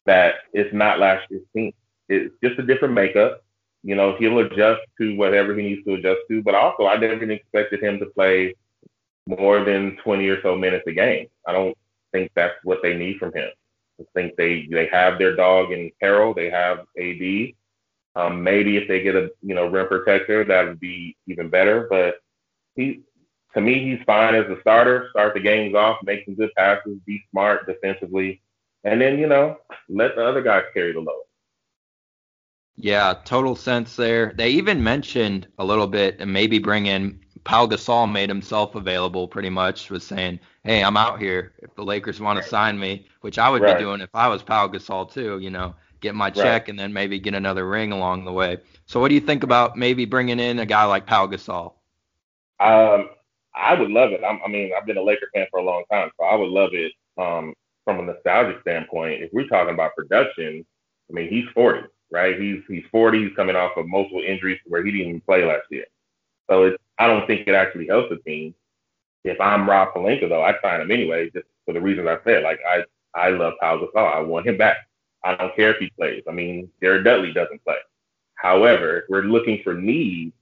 [0.06, 1.72] that it's not last year's team.
[2.08, 3.42] It's just a different makeup.
[3.82, 6.42] You know, he'll adjust to whatever he needs to adjust to.
[6.42, 8.54] But also, I never expected him to play
[9.26, 11.28] more than 20 or so minutes a game.
[11.46, 11.76] I don't
[12.12, 13.48] think that's what they need from him.
[14.00, 16.34] I think they they have their dog in Harrell.
[16.34, 17.54] They have AD.
[18.14, 21.86] Um, maybe if they get a you know rim protector, that would be even better.
[21.88, 22.16] But
[22.74, 23.02] he,
[23.54, 25.08] to me, he's fine as a starter.
[25.10, 28.42] Start the games off, make some good passes, be smart defensively,
[28.84, 29.58] and then you know
[29.88, 31.22] let the other guys carry the load.
[32.76, 34.32] Yeah, total sense there.
[34.36, 39.26] They even mentioned a little bit and maybe bring in Pau Gasol made himself available
[39.26, 41.52] pretty much, was saying, Hey, I'm out here.
[41.58, 43.76] If the Lakers want to sign me, which I would right.
[43.76, 46.68] be doing if I was Pau Gasol too, you know, get my check right.
[46.68, 48.58] and then maybe get another ring along the way.
[48.86, 51.74] So what do you think about maybe bringing in a guy like Pau Gasol?
[52.60, 53.10] Um,
[53.54, 54.20] I would love it.
[54.24, 56.50] I'm, i mean, I've been a Laker fan for a long time, so I would
[56.50, 59.22] love it um, from a nostalgic standpoint.
[59.22, 60.64] If we're talking about production,
[61.10, 62.40] I mean, he's 40, right?
[62.40, 63.26] He's he's 40.
[63.26, 65.84] He's coming off of multiple injuries where he didn't even play last year.
[66.48, 68.54] So it's, I don't think it actually helps the team.
[69.24, 72.42] If I'm Rob Pelinka, though, I'd sign him anyway, just for the reasons I said.
[72.42, 74.14] Like I, I love Pau Gasol.
[74.14, 74.76] I want him back.
[75.24, 76.22] I don't care if he plays.
[76.28, 77.76] I mean, Jared Dudley doesn't play.
[78.34, 80.32] However, if we're looking for need,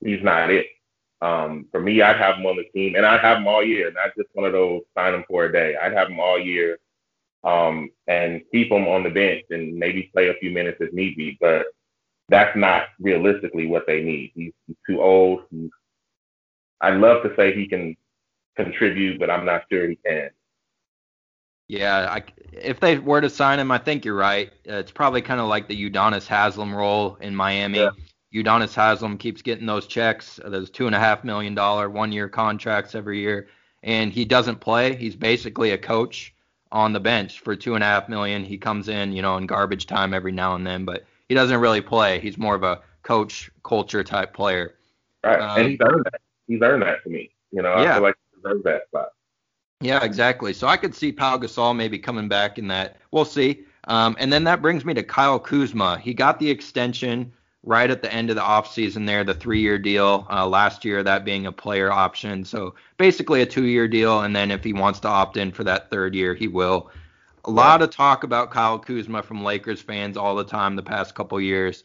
[0.00, 0.66] he's not it.
[1.20, 3.92] Um, for me, I'd have him on the team, and I'd have him all year,
[3.92, 5.76] not just one of those sign him for a day.
[5.76, 6.78] I'd have him all year
[7.44, 11.16] um, and keep him on the bench and maybe play a few minutes if need
[11.16, 11.38] be.
[11.40, 11.66] But
[12.28, 14.32] that's not realistically what they need.
[14.34, 15.44] He's, he's too old.
[15.50, 15.70] He's,
[16.84, 17.96] I'd love to say he can
[18.56, 20.30] contribute, but I'm not sure he can.
[21.66, 24.52] Yeah, I, if they were to sign him, I think you're right.
[24.68, 27.78] Uh, it's probably kind of like the Udonis Haslem role in Miami.
[27.78, 27.90] Yeah.
[28.34, 32.12] Udonis Haslem keeps getting those checks, uh, those two and a half million dollar one
[32.12, 33.48] year contracts every year,
[33.82, 34.94] and he doesn't play.
[34.94, 36.34] He's basically a coach
[36.70, 38.44] on the bench for two and a half million.
[38.44, 41.60] He comes in, you know, in garbage time every now and then, but he doesn't
[41.60, 42.20] really play.
[42.20, 44.74] He's more of a coach culture type player.
[45.24, 46.20] Right, um, and he's earned that.
[46.46, 47.30] He's earned that to me.
[47.50, 49.08] You know, I feel like he deserves that spot.
[49.80, 50.52] Yeah, exactly.
[50.52, 52.96] So I could see Pau Gasol maybe coming back in that.
[53.10, 53.64] We'll see.
[53.86, 55.98] Um, and then that brings me to Kyle Kuzma.
[55.98, 59.78] He got the extension right at the end of the offseason there, the three year
[59.78, 60.26] deal.
[60.30, 62.44] Uh, last year, that being a player option.
[62.44, 64.22] So basically a two year deal.
[64.22, 66.90] And then if he wants to opt in for that third year, he will.
[67.46, 71.14] A lot of talk about Kyle Kuzma from Lakers fans all the time the past
[71.14, 71.84] couple years.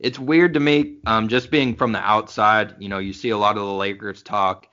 [0.00, 2.74] It's weird to me, um, just being from the outside.
[2.78, 4.68] You know, you see a lot of the Lakers talk.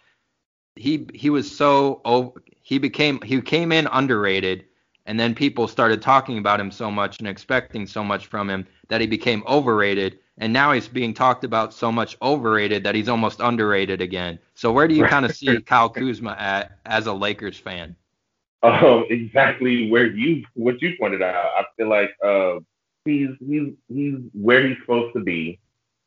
[0.76, 4.66] He he was so oh, he became he came in underrated,
[5.06, 8.68] and then people started talking about him so much and expecting so much from him
[8.90, 10.20] that he became overrated.
[10.38, 14.40] And now he's being talked about so much overrated that he's almost underrated again.
[14.54, 17.96] So where do you kind of see Kyle Kuzma at as a Lakers fan?
[18.64, 21.36] um, exactly where you what you pointed out.
[21.58, 22.60] I feel like uh,
[23.06, 25.60] he's he's he's where he's supposed to be.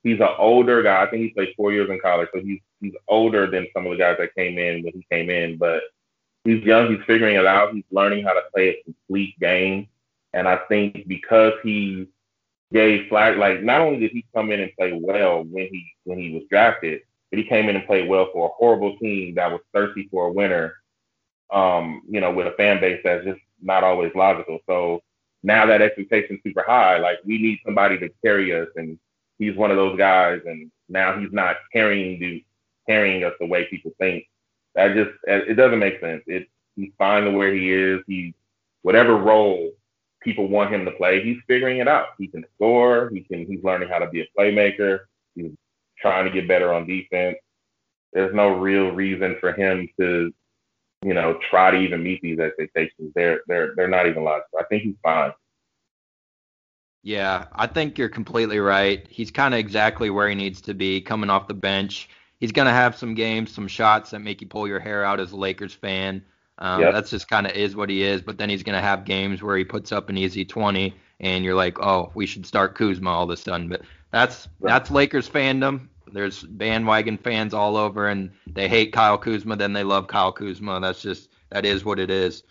[0.02, 1.02] He's an older guy.
[1.02, 3.92] I think he played four years in college, so he's he's older than some of
[3.92, 5.56] the guys that came in when he came in.
[5.56, 5.82] But
[6.44, 6.90] he's young.
[6.90, 7.74] He's figuring it out.
[7.74, 9.88] He's learning how to play a complete game.
[10.34, 12.06] And I think because he
[12.72, 16.18] gave flag, like not only did he come in and play well when he when
[16.18, 19.50] he was drafted, but he came in and played well for a horrible team that
[19.50, 20.74] was thirsty for a winner
[21.50, 24.58] um, you know, with a fan base that's just not always logical.
[24.66, 25.02] So
[25.42, 28.98] now that expectation's super high, like we need somebody to carry us, and
[29.38, 30.40] he's one of those guys.
[30.46, 32.44] And now he's not carrying the
[32.88, 34.24] carrying us the way people think.
[34.74, 36.22] That just it doesn't make sense.
[36.26, 38.00] It he's fine where he is.
[38.06, 38.34] He
[38.82, 39.70] whatever role
[40.22, 42.08] people want him to play, he's figuring it out.
[42.18, 43.10] He can score.
[43.12, 43.46] He can.
[43.46, 45.00] He's learning how to be a playmaker.
[45.34, 45.52] He's
[46.00, 47.36] trying to get better on defense.
[48.12, 50.32] There's no real reason for him to
[51.04, 53.12] you know, try to even meet these expectations.
[53.14, 54.58] They're they're they're not even logical.
[54.58, 55.32] I think he's fine.
[57.02, 59.06] Yeah, I think you're completely right.
[59.08, 62.08] He's kind of exactly where he needs to be coming off the bench.
[62.40, 65.20] He's going to have some games, some shots that make you pull your hair out
[65.20, 66.24] as a Lakers fan.
[66.58, 66.92] Um, yep.
[66.92, 68.20] That's just kind of is what he is.
[68.20, 71.44] But then he's going to have games where he puts up an easy 20, and
[71.44, 73.68] you're like, oh, we should start Kuzma all of a sudden.
[73.68, 73.82] But
[74.12, 74.72] that's right.
[74.72, 75.88] that's Lakers fandom.
[76.12, 80.80] There's bandwagon fans all over, and they hate Kyle Kuzma, then they love Kyle Kuzma.
[80.80, 82.42] That's just that is what it is.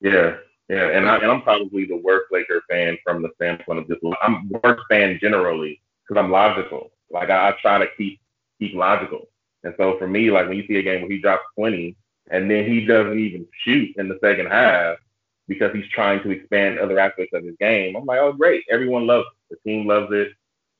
[0.00, 0.36] Yeah,
[0.68, 4.48] yeah, and, I, I'm probably the worst Laker fan from the standpoint of just I'm
[4.48, 6.90] worst fan generally because I'm logical.
[7.10, 8.20] Like I, I try to keep
[8.58, 9.28] keep logical,
[9.64, 11.96] and so for me, like when you see a game where he drops 20
[12.30, 14.96] and then he doesn't even shoot in the second half
[15.48, 19.06] because he's trying to expand other aspects of his game, I'm like, oh great, everyone
[19.06, 19.58] loves it.
[19.64, 20.32] The team loves it.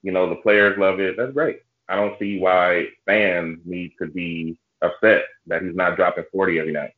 [0.03, 1.17] You know, the players love it.
[1.17, 1.61] That's great.
[1.93, 6.73] I don't see why fans need to be upset that he's not dropping 40 every
[6.73, 6.93] night.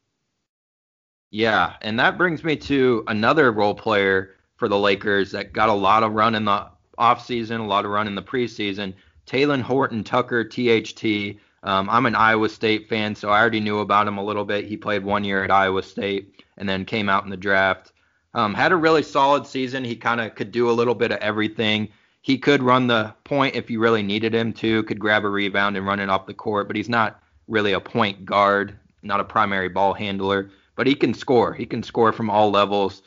[1.33, 5.73] Yeah, and that brings me to another role player for the Lakers that got a
[5.73, 8.95] lot of run in the offseason, a lot of run in the preseason.
[9.27, 11.41] Talen Horton Tucker, THT.
[11.65, 14.67] Um, I'm an Iowa State fan, so I already knew about him a little bit.
[14.67, 17.91] He played one year at Iowa State and then came out in the draft.
[18.35, 19.83] Um, had a really solid season.
[19.83, 21.89] He kind of could do a little bit of everything.
[22.25, 25.77] He could run the point if you really needed him to, could grab a rebound
[25.77, 29.25] and run it off the court, but he's not really a point guard, not a
[29.25, 31.53] primary ball handler but he can score.
[31.53, 33.03] He can score from all levels.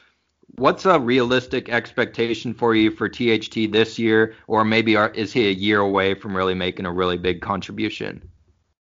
[0.55, 5.47] What's a realistic expectation for you for THT this year, or maybe are, is he
[5.47, 8.27] a year away from really making a really big contribution?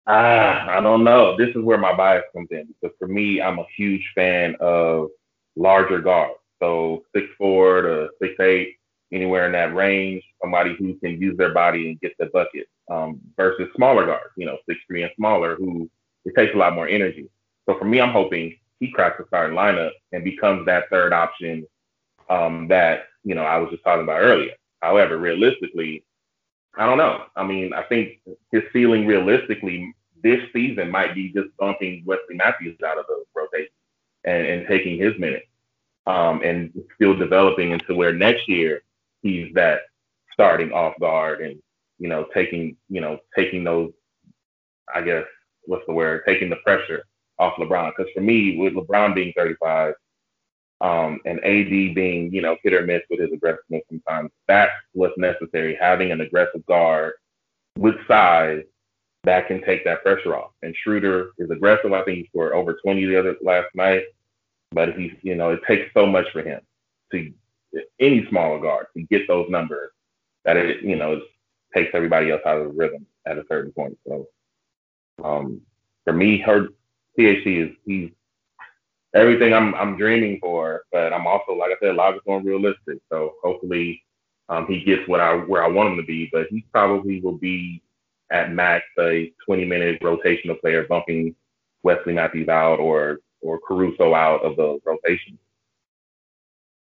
[0.06, 1.36] Ah, I don't know.
[1.38, 5.10] This is where my bias comes in because for me, I'm a huge fan of
[5.56, 6.36] larger guards.
[6.60, 8.78] So six four to six eight,
[9.12, 12.68] anywhere in that range, somebody who can use their body and get the bucket.
[12.90, 15.90] Um, versus smaller guards, you know, six three and smaller, who
[16.24, 17.30] it takes a lot more energy.
[17.68, 21.66] So for me, I'm hoping he cracks the starting lineup and becomes that third option
[22.30, 24.54] um, that you know I was just talking about earlier.
[24.82, 26.06] However, realistically,
[26.78, 27.26] I don't know.
[27.36, 28.20] I mean, I think
[28.52, 29.94] his ceiling realistically
[30.24, 33.72] this season might be just bumping Wesley Matthews out of the rotation
[34.24, 35.46] and, and taking his minutes
[36.06, 38.82] um, and still developing into where next year
[39.22, 39.82] he's that
[40.34, 41.60] starting off guard and
[42.00, 43.92] you know taking you know taking those
[44.94, 45.26] I guess
[45.66, 47.04] what's the word taking the pressure
[47.40, 47.92] off LeBron.
[47.96, 49.94] Because for me, with LeBron being 35
[50.82, 55.18] um, and AD being, you know, hit or miss with his aggressiveness sometimes, that's what's
[55.18, 55.78] necessary.
[55.80, 57.14] Having an aggressive guard
[57.78, 58.64] with size
[59.24, 60.52] that can take that pressure off.
[60.62, 61.94] And Schroeder is aggressive.
[61.94, 64.04] I think he scored over 20 the other last night.
[64.72, 66.60] But he's, you know, it takes so much for him
[67.14, 67.32] to
[68.00, 69.92] any smaller guard to get those numbers
[70.46, 71.22] that it, you know,
[71.76, 73.98] takes everybody else out of the rhythm at a certain point.
[74.08, 74.28] So
[75.24, 75.62] um,
[76.04, 76.68] for me, her
[77.18, 78.12] THT is he's
[79.14, 83.00] everything I'm I'm dreaming for, but I'm also like I said, logical and realistic.
[83.12, 84.04] So hopefully
[84.50, 87.38] um, he gets what I where I want him to be, but he probably will
[87.38, 87.82] be
[88.32, 91.36] at max a 20 minute rotational player, bumping
[91.84, 95.38] Wesley Matthews out or or Caruso out of the rotation.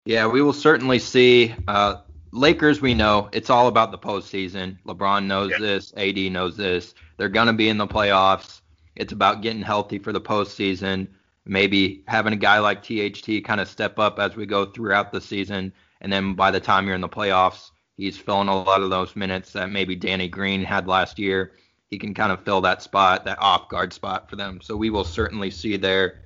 [0.09, 1.53] Yeah, we will certainly see.
[1.67, 1.97] Uh,
[2.31, 4.79] Lakers, we know it's all about the postseason.
[4.87, 5.59] LeBron knows yeah.
[5.59, 5.93] this.
[5.95, 6.95] AD knows this.
[7.17, 8.61] They're gonna be in the playoffs.
[8.95, 11.09] It's about getting healthy for the postseason.
[11.45, 15.21] Maybe having a guy like THT kind of step up as we go throughout the
[15.21, 18.89] season, and then by the time you're in the playoffs, he's filling a lot of
[18.89, 21.51] those minutes that maybe Danny Green had last year.
[21.91, 24.59] He can kind of fill that spot, that off guard spot for them.
[24.59, 26.23] So we will certainly see there.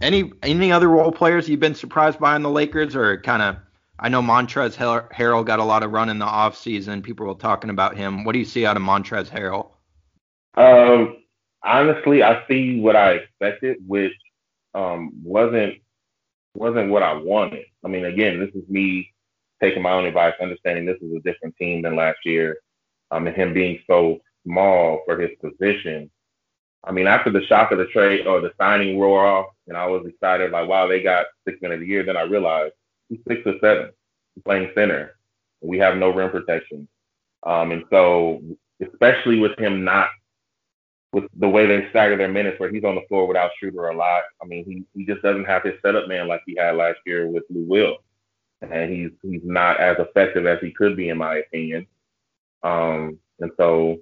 [0.00, 3.56] Any any other role players you've been surprised by in the Lakers, or kind of?
[3.98, 7.02] I know Montrezl Harrell got a lot of run in the off season.
[7.02, 8.22] People were talking about him.
[8.22, 9.70] What do you see out of Montrezl Harrell?
[10.56, 11.16] Um,
[11.64, 14.12] honestly, I see what I expected, which
[14.74, 15.74] um, wasn't
[16.54, 17.64] wasn't what I wanted.
[17.84, 19.12] I mean, again, this is me
[19.60, 22.58] taking my own advice, understanding this is a different team than last year,
[23.10, 26.10] um, and him being so small for his position.
[26.84, 29.86] I mean, after the shock of the trade or the signing wore off, and I
[29.86, 32.04] was excited, like, wow, they got six men of the year.
[32.04, 32.74] Then I realized
[33.08, 33.90] he's six or seven,
[34.34, 35.16] he's playing center.
[35.60, 36.86] We have no rim protection,
[37.44, 38.40] um, and so
[38.80, 40.08] especially with him not
[41.12, 43.96] with the way they stagger their minutes, where he's on the floor without Schroeder a
[43.96, 44.22] lot.
[44.42, 47.26] I mean, he he just doesn't have his setup man like he had last year
[47.28, 47.96] with Lou Will,
[48.62, 51.86] and he's he's not as effective as he could be, in my opinion.
[52.62, 53.98] Um, and so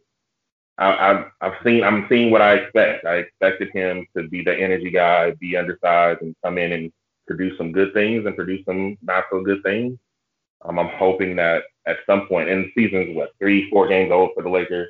[0.78, 3.06] I, I've seen I'm seeing what I expect.
[3.06, 6.92] I expected him to be the energy guy, be undersized, and come in and
[7.26, 9.98] produce some good things and produce some not so good things.
[10.64, 14.30] Um, I'm hoping that at some point, in the season's what three, four games old
[14.34, 14.88] for the Lakers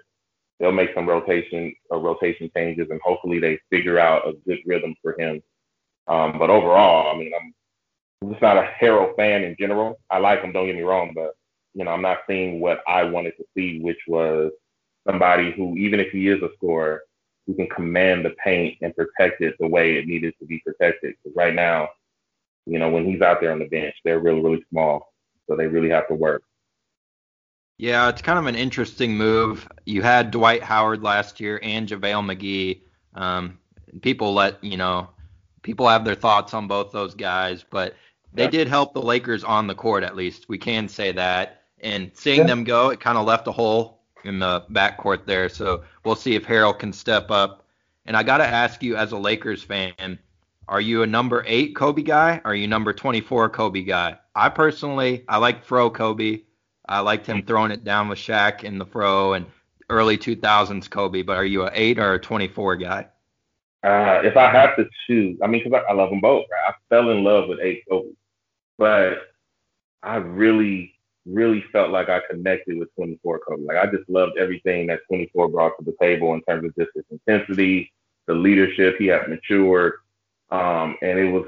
[0.58, 4.58] they'll make some rotation or uh, rotation changes, and hopefully they figure out a good
[4.66, 5.42] rhythm for him.
[6.08, 7.52] Um, but overall, I mean, I'm
[8.22, 9.98] I'm just not a Harrell fan in general.
[10.10, 11.34] I like him, don't get me wrong, but
[11.74, 14.52] you know, I'm not seeing what I wanted to see, which was
[15.06, 17.02] somebody who, even if he is a scorer,
[17.46, 21.14] who can command the paint and protect it the way it needed to be protected.
[21.22, 21.88] Because right now,
[22.66, 25.12] you know, when he's out there on the bench, they're really, really small.
[25.48, 26.42] So they really have to work.
[27.78, 29.68] Yeah, it's kind of an interesting move.
[29.84, 32.80] You had Dwight Howard last year and JaVale McGee.
[33.14, 33.58] Um,
[34.00, 35.10] people let, you know,
[35.62, 37.94] people have their thoughts on both those guys, but
[38.32, 38.50] they yeah.
[38.50, 40.48] did help the Lakers on the court at least.
[40.48, 41.62] We can say that.
[41.80, 42.46] And seeing yeah.
[42.46, 43.95] them go, it kind of left a hole
[44.26, 45.48] in the backcourt there.
[45.48, 47.64] So we'll see if Harrell can step up.
[48.04, 50.18] And I got to ask you, as a Lakers fan,
[50.68, 52.40] are you a number eight Kobe guy?
[52.44, 54.18] Or are you number 24 Kobe guy?
[54.34, 56.42] I personally, I like Fro Kobe.
[56.88, 59.46] I liked him throwing it down with Shaq in the Fro and
[59.90, 61.22] early 2000s Kobe.
[61.22, 63.06] But are you a eight or a 24 guy?
[63.82, 66.46] Uh, if I have to choose, I mean, because I, I, love them both.
[66.50, 66.72] Right?
[66.72, 68.08] I fell in love with eight Kobe,
[68.78, 69.18] but
[70.02, 70.95] I really
[71.26, 73.64] really felt like I connected with 24 Kobe.
[73.64, 76.90] Like I just loved everything that 24 brought to the table in terms of just
[76.94, 77.92] his intensity,
[78.26, 78.96] the leadership.
[78.98, 79.94] He had matured,
[80.50, 81.46] um, and it was,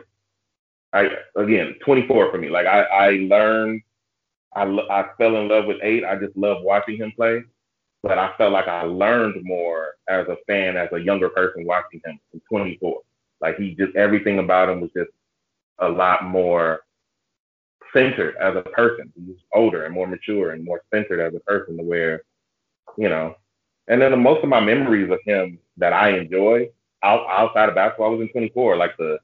[0.93, 2.49] I again 24 for me.
[2.49, 3.83] Like I, I learned,
[4.55, 6.05] I, I fell in love with eight.
[6.05, 7.43] I just loved watching him play,
[8.03, 12.01] but I felt like I learned more as a fan, as a younger person watching
[12.05, 13.01] him from 24.
[13.41, 15.11] Like he just everything about him was just
[15.79, 16.81] a lot more
[17.93, 19.13] centered as a person.
[19.15, 22.23] He's older and more mature and more centered as a person to where,
[22.97, 23.35] you know,
[23.89, 26.69] and then the, most of my memories of him that I enjoy
[27.03, 28.77] out, outside of basketball I was in 24.
[28.77, 29.19] Like the,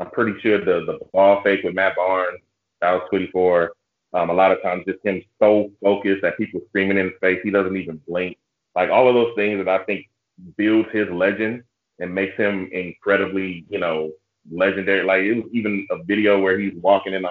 [0.00, 2.40] I'm pretty sure the the ball fake with Matt Barnes,
[2.80, 3.72] that was 24.
[4.12, 7.40] Um, a lot of times just him so focused that people screaming in his face,
[7.42, 8.38] he doesn't even blink.
[8.76, 10.06] Like all of those things that I think
[10.56, 11.64] builds his legend
[11.98, 14.12] and makes him incredibly, you know,
[14.50, 15.04] legendary.
[15.04, 17.28] Like it was even a video where he's walking in the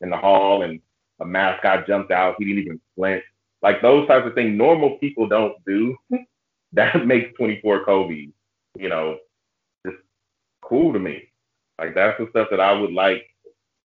[0.00, 0.80] in the hall and
[1.20, 2.36] a mascot jumped out.
[2.38, 3.24] He didn't even flinch.
[3.62, 5.96] Like those types of things normal people don't do.
[6.72, 8.28] that makes 24 Kobe,
[8.78, 9.18] you know,
[9.86, 9.98] just
[10.62, 11.24] cool to me.
[11.78, 13.24] Like that's the stuff that I would like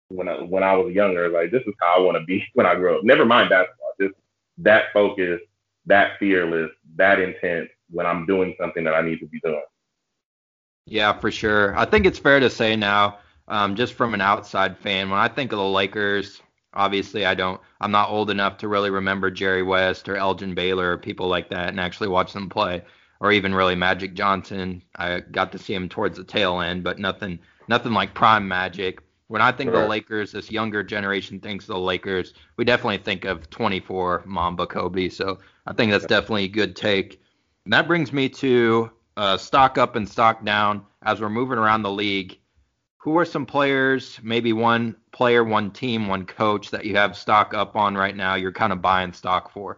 [0.09, 1.29] when I when I was younger.
[1.29, 3.03] Like this is how I want to be when I grow up.
[3.03, 3.93] Never mind basketball.
[3.99, 4.15] Just
[4.59, 5.39] that focus,
[5.85, 9.61] that fearless, that intent when I'm doing something that I need to be doing.
[10.85, 11.77] Yeah, for sure.
[11.77, 15.27] I think it's fair to say now um, just from an outside fan, when I
[15.27, 16.41] think of the Lakers,
[16.73, 20.93] obviously I don't, I'm not old enough to really remember Jerry West or Elgin Baylor
[20.93, 22.83] or people like that and actually watch them play,
[23.19, 24.81] or even really Magic Johnson.
[24.95, 28.99] I got to see him towards the tail end, but nothing, nothing like prime Magic.
[29.27, 29.77] When I think sure.
[29.77, 34.23] of the Lakers, this younger generation thinks of the Lakers, we definitely think of 24
[34.25, 35.09] Mamba Kobe.
[35.09, 37.21] So I think that's definitely a good take.
[37.65, 41.83] And that brings me to uh, stock up and stock down as we're moving around
[41.83, 42.37] the league
[43.03, 47.53] who are some players, maybe one player, one team, one coach that you have stock
[47.53, 48.35] up on right now?
[48.35, 49.77] You're kind of buying stock for.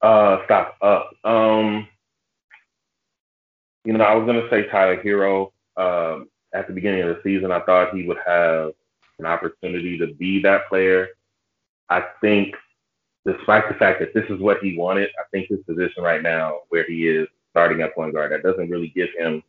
[0.00, 1.10] Uh, stock up.
[1.24, 1.86] Um,
[3.84, 5.52] you know, I was gonna say Tyler Herro.
[5.76, 8.72] Um, at the beginning of the season, I thought he would have
[9.18, 11.08] an opportunity to be that player.
[11.90, 12.54] I think,
[13.26, 16.60] despite the fact that this is what he wanted, I think his position right now,
[16.70, 19.42] where he is starting at point guard, that doesn't really give him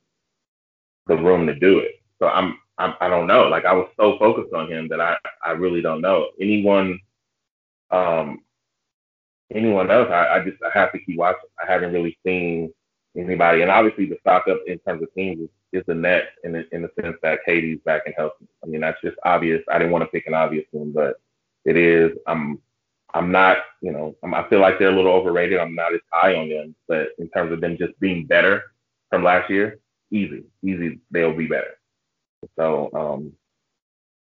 [1.07, 2.01] the room to do it.
[2.19, 3.47] So I'm I, I don't know.
[3.47, 6.29] Like I was so focused on him that I, I really don't know.
[6.39, 6.99] Anyone
[7.91, 8.39] um
[9.53, 11.41] anyone else, I, I just I have to keep watching.
[11.61, 12.73] I haven't really seen
[13.15, 16.53] anybody, and obviously the stock up in terms of teams is, is the net in
[16.53, 18.47] the in the sense that KD's back and healthy.
[18.63, 19.61] I mean that's just obvious.
[19.71, 21.19] I didn't want to pick an obvious one, but
[21.65, 22.11] it is.
[22.27, 22.59] I'm
[23.13, 25.59] I'm not, you know, I'm, I feel like they're a little overrated.
[25.59, 28.63] I'm not as high on them, but in terms of them just being better
[29.09, 29.79] from last year,
[30.11, 31.77] easy, easy, they'll be better.
[32.55, 33.33] So um,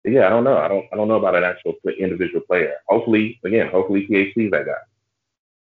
[0.04, 0.58] yeah, I don't know.
[0.58, 2.74] I don't I don't know about an actual individual player.
[2.88, 4.74] Hopefully, again, hopefully is that guy.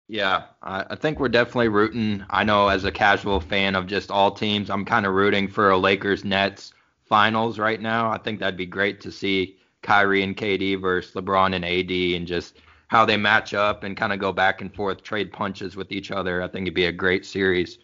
[0.09, 2.25] Yeah, I think we're definitely rooting.
[2.31, 5.71] I know as a casual fan of just all teams, I'm kind of rooting for
[5.71, 6.73] a Lakers Nets
[7.05, 8.11] finals right now.
[8.11, 12.27] I think that'd be great to see Kyrie and KD versus LeBron and AD and
[12.27, 12.57] just
[12.89, 16.11] how they match up and kind of go back and forth, trade punches with each
[16.11, 16.43] other.
[16.43, 17.79] I think it'd be a great series.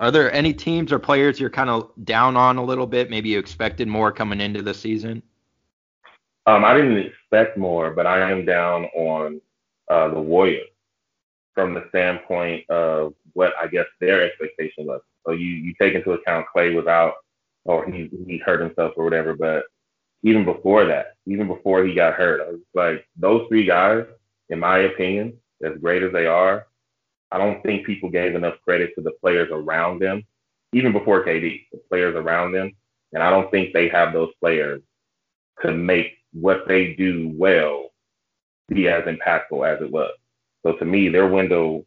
[0.00, 3.10] Are there any teams or players you're kind of down on a little bit?
[3.10, 5.22] Maybe you expected more coming into the season.
[6.46, 9.42] Um, I didn't expect more, but I am down on
[9.90, 10.68] uh, the Warriors
[11.54, 15.02] from the standpoint of what I guess their expectation was.
[15.26, 17.14] So you you take into account Klay was out
[17.64, 19.64] or he he hurt himself or whatever, but
[20.22, 24.06] even before that, even before he got hurt, I was like those three guys,
[24.48, 26.66] in my opinion, as great as they are,
[27.32, 30.22] I don't think people gave enough credit to the players around them,
[30.72, 32.72] even before KD, the players around them.
[33.12, 34.82] And I don't think they have those players
[35.62, 37.90] to make what they do well
[38.68, 40.12] be as impactful as it was.
[40.64, 41.84] So to me, their window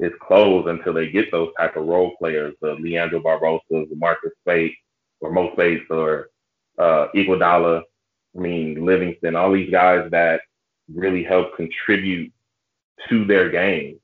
[0.00, 4.32] is closed until they get those type of role players, the Leandro Barbosa, the Marcus
[4.40, 4.74] Speight,
[5.20, 6.28] or Mo Speights, or
[6.78, 7.82] uh, Iguodala.
[8.36, 10.40] I mean, Livingston, all these guys that
[10.92, 12.32] really help contribute
[13.08, 14.00] to their game.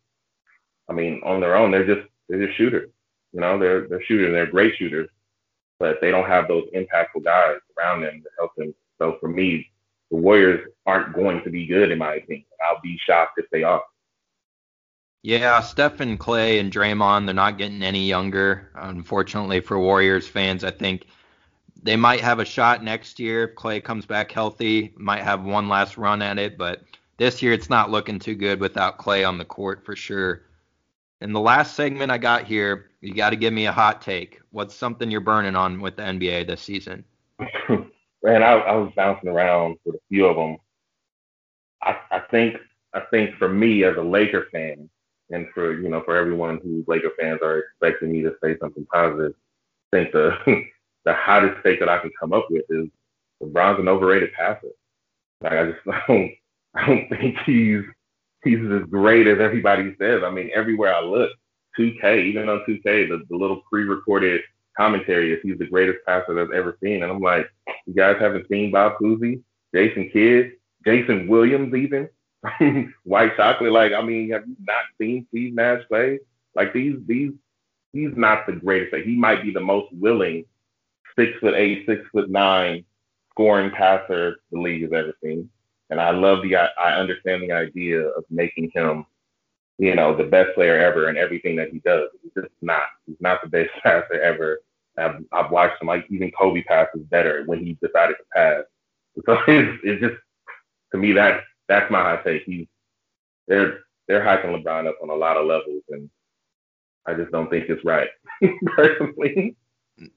[0.90, 2.90] I mean, on their own, they're just they're just shooters.
[3.32, 4.32] You know, they're they're shooters.
[4.32, 5.08] They're great shooters,
[5.78, 8.74] but they don't have those impactful guys around them to help them.
[8.98, 9.70] So for me,
[10.10, 12.44] the Warriors aren't going to be good in my opinion.
[12.68, 13.82] I'll be shocked if they are.
[15.22, 18.70] Yeah, Stephen Klay and Draymond, they're not getting any younger.
[18.74, 21.06] Unfortunately for Warriors fans, I think
[21.82, 24.92] they might have a shot next year if Klay comes back healthy.
[24.96, 26.82] Might have one last run at it, but
[27.18, 30.42] this year it's not looking too good without Klay on the court for sure.
[31.20, 34.40] In the last segment I got here, you got to give me a hot take.
[34.50, 37.04] What's something you're burning on with the NBA this season?
[37.68, 40.56] Man, I, I was bouncing around with a few of them.
[41.82, 42.56] I, I think
[42.92, 44.88] I think for me as a Laker fan,
[45.30, 48.86] and for you know for everyone who Laker fans are expecting me to say something
[48.92, 49.32] positive,
[49.92, 50.36] I think the
[51.04, 52.88] the hottest take that I can come up with is
[53.42, 54.68] LeBron's an overrated passer.
[55.42, 56.32] Like I just I don't
[56.74, 57.84] I don't think he's
[58.44, 60.22] he's as great as everybody says.
[60.24, 61.30] I mean, everywhere I look,
[61.78, 64.42] 2K, even on 2K, the, the little pre-recorded
[64.76, 67.02] commentary is he's the greatest passer that's ever seen.
[67.02, 67.50] And I'm like,
[67.86, 69.42] you guys haven't seen Bob Cousy,
[69.74, 70.52] Jason Kidd,
[70.84, 72.08] Jason Williams even,
[73.04, 73.72] White Chocolate.
[73.72, 76.20] Like, I mean, have you not seen Steve Nash play?
[76.54, 77.32] Like these, these,
[77.92, 78.92] he's not the greatest.
[78.92, 80.44] Like, he might be the most willing
[81.18, 82.84] six foot eight, six foot nine
[83.30, 85.48] scoring passer the league has ever seen.
[85.90, 89.04] And I love the, I understand the idea of making him,
[89.78, 92.08] you know, the best player ever in everything that he does.
[92.22, 92.84] He's just not.
[93.06, 94.60] He's not the best passer ever.
[94.96, 98.62] I've, I've watched him, like even Kobe passes better when he decided to pass.
[99.26, 100.16] So it's, it's just,
[100.92, 102.44] to me, that that's my hot take.
[102.44, 102.66] He's,
[103.48, 106.10] they're, they're hyping LeBron up on a lot of levels, and
[107.06, 108.08] I just don't think it's right,
[108.76, 109.56] personally.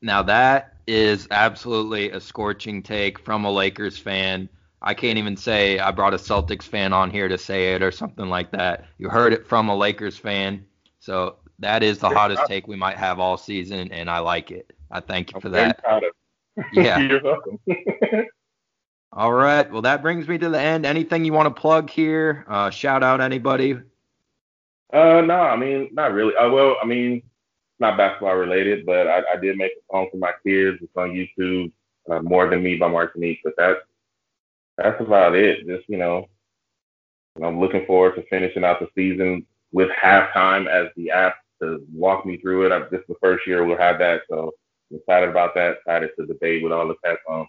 [0.01, 4.49] Now that is absolutely a scorching take from a Lakers fan.
[4.83, 7.91] I can't even say I brought a Celtics fan on here to say it or
[7.91, 8.85] something like that.
[8.97, 10.65] You heard it from a Lakers fan.
[10.99, 14.73] So that is the hottest take we might have all season, and I like it.
[14.91, 15.83] I thank you for that.
[16.71, 16.99] Yeah.
[17.09, 17.59] You're welcome.
[19.11, 19.71] all right.
[19.71, 20.85] Well, that brings me to the end.
[20.85, 22.45] Anything you want to plug here?
[22.47, 23.73] Uh, shout out anybody?
[24.93, 26.35] Uh, no, I mean, not really.
[26.35, 27.23] Uh, well, I mean,
[27.79, 30.77] not basketball related, but I, I did make a song for my kids.
[30.83, 31.71] It's on YouTube,
[32.07, 33.79] uh, More Than Me by Martinique, but that's
[34.77, 35.65] that's about it.
[35.67, 36.27] Just you know,
[37.41, 42.25] I'm looking forward to finishing out the season with halftime as the app to walk
[42.25, 42.71] me through it.
[42.71, 44.51] I, this is the first year we'll have that, so
[44.91, 45.77] I'm excited about that.
[45.77, 47.47] Excited to debate with all the pets on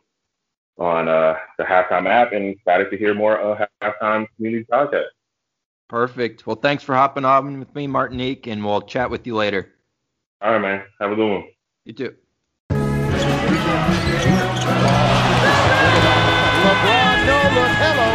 [0.76, 5.06] on uh, the halftime app, and excited to hear more uh, halftime community podcast.
[5.88, 6.46] Perfect.
[6.46, 9.72] Well, thanks for hopping on with me, Martinique, and we'll chat with you later.
[10.40, 10.84] All right, man.
[11.00, 11.44] Have a good one.
[11.84, 12.14] You too.
[17.54, 18.10] LeBron, look, hello.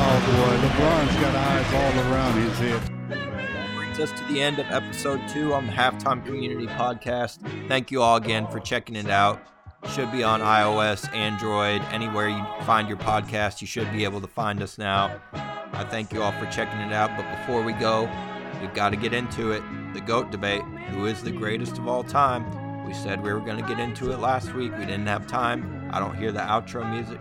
[0.00, 3.74] Oh boy, LeBron's got eyes all around his head.
[3.76, 7.38] Brings us to the end of episode two on the Halftime Community Podcast.
[7.68, 9.42] Thank you all again for checking it out.
[9.90, 13.60] Should be on iOS, Android, anywhere you find your podcast.
[13.60, 15.20] You should be able to find us now.
[15.34, 17.10] I thank you all for checking it out.
[17.14, 18.10] But before we go,
[18.58, 19.62] we've got to get into it.
[19.92, 20.62] The GOAT debate.
[20.92, 22.86] Who is the greatest of all time?
[22.86, 24.72] We said we were going to get into it last week.
[24.78, 25.90] We didn't have time.
[25.92, 27.20] I don't hear the outro music.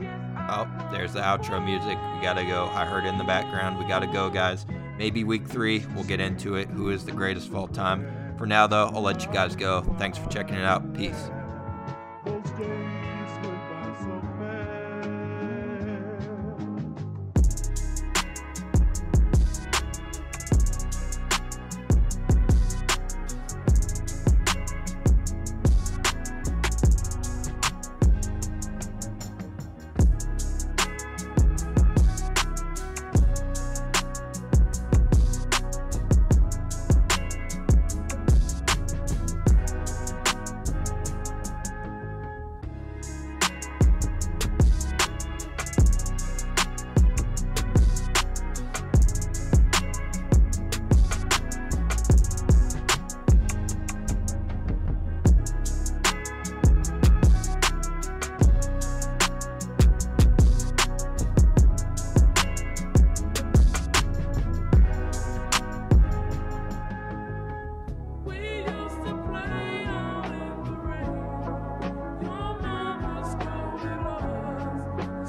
[0.49, 1.97] Oh, there's the outro music.
[2.15, 2.65] We got to go.
[2.73, 3.77] I heard it in the background.
[3.77, 4.65] We got to go, guys.
[4.97, 6.69] Maybe week three, we'll get into it.
[6.69, 8.35] Who is the greatest of all time?
[8.37, 9.81] For now, though, I'll let you guys go.
[9.97, 10.93] Thanks for checking it out.
[10.93, 11.29] Peace.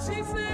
[0.08, 0.47] she said.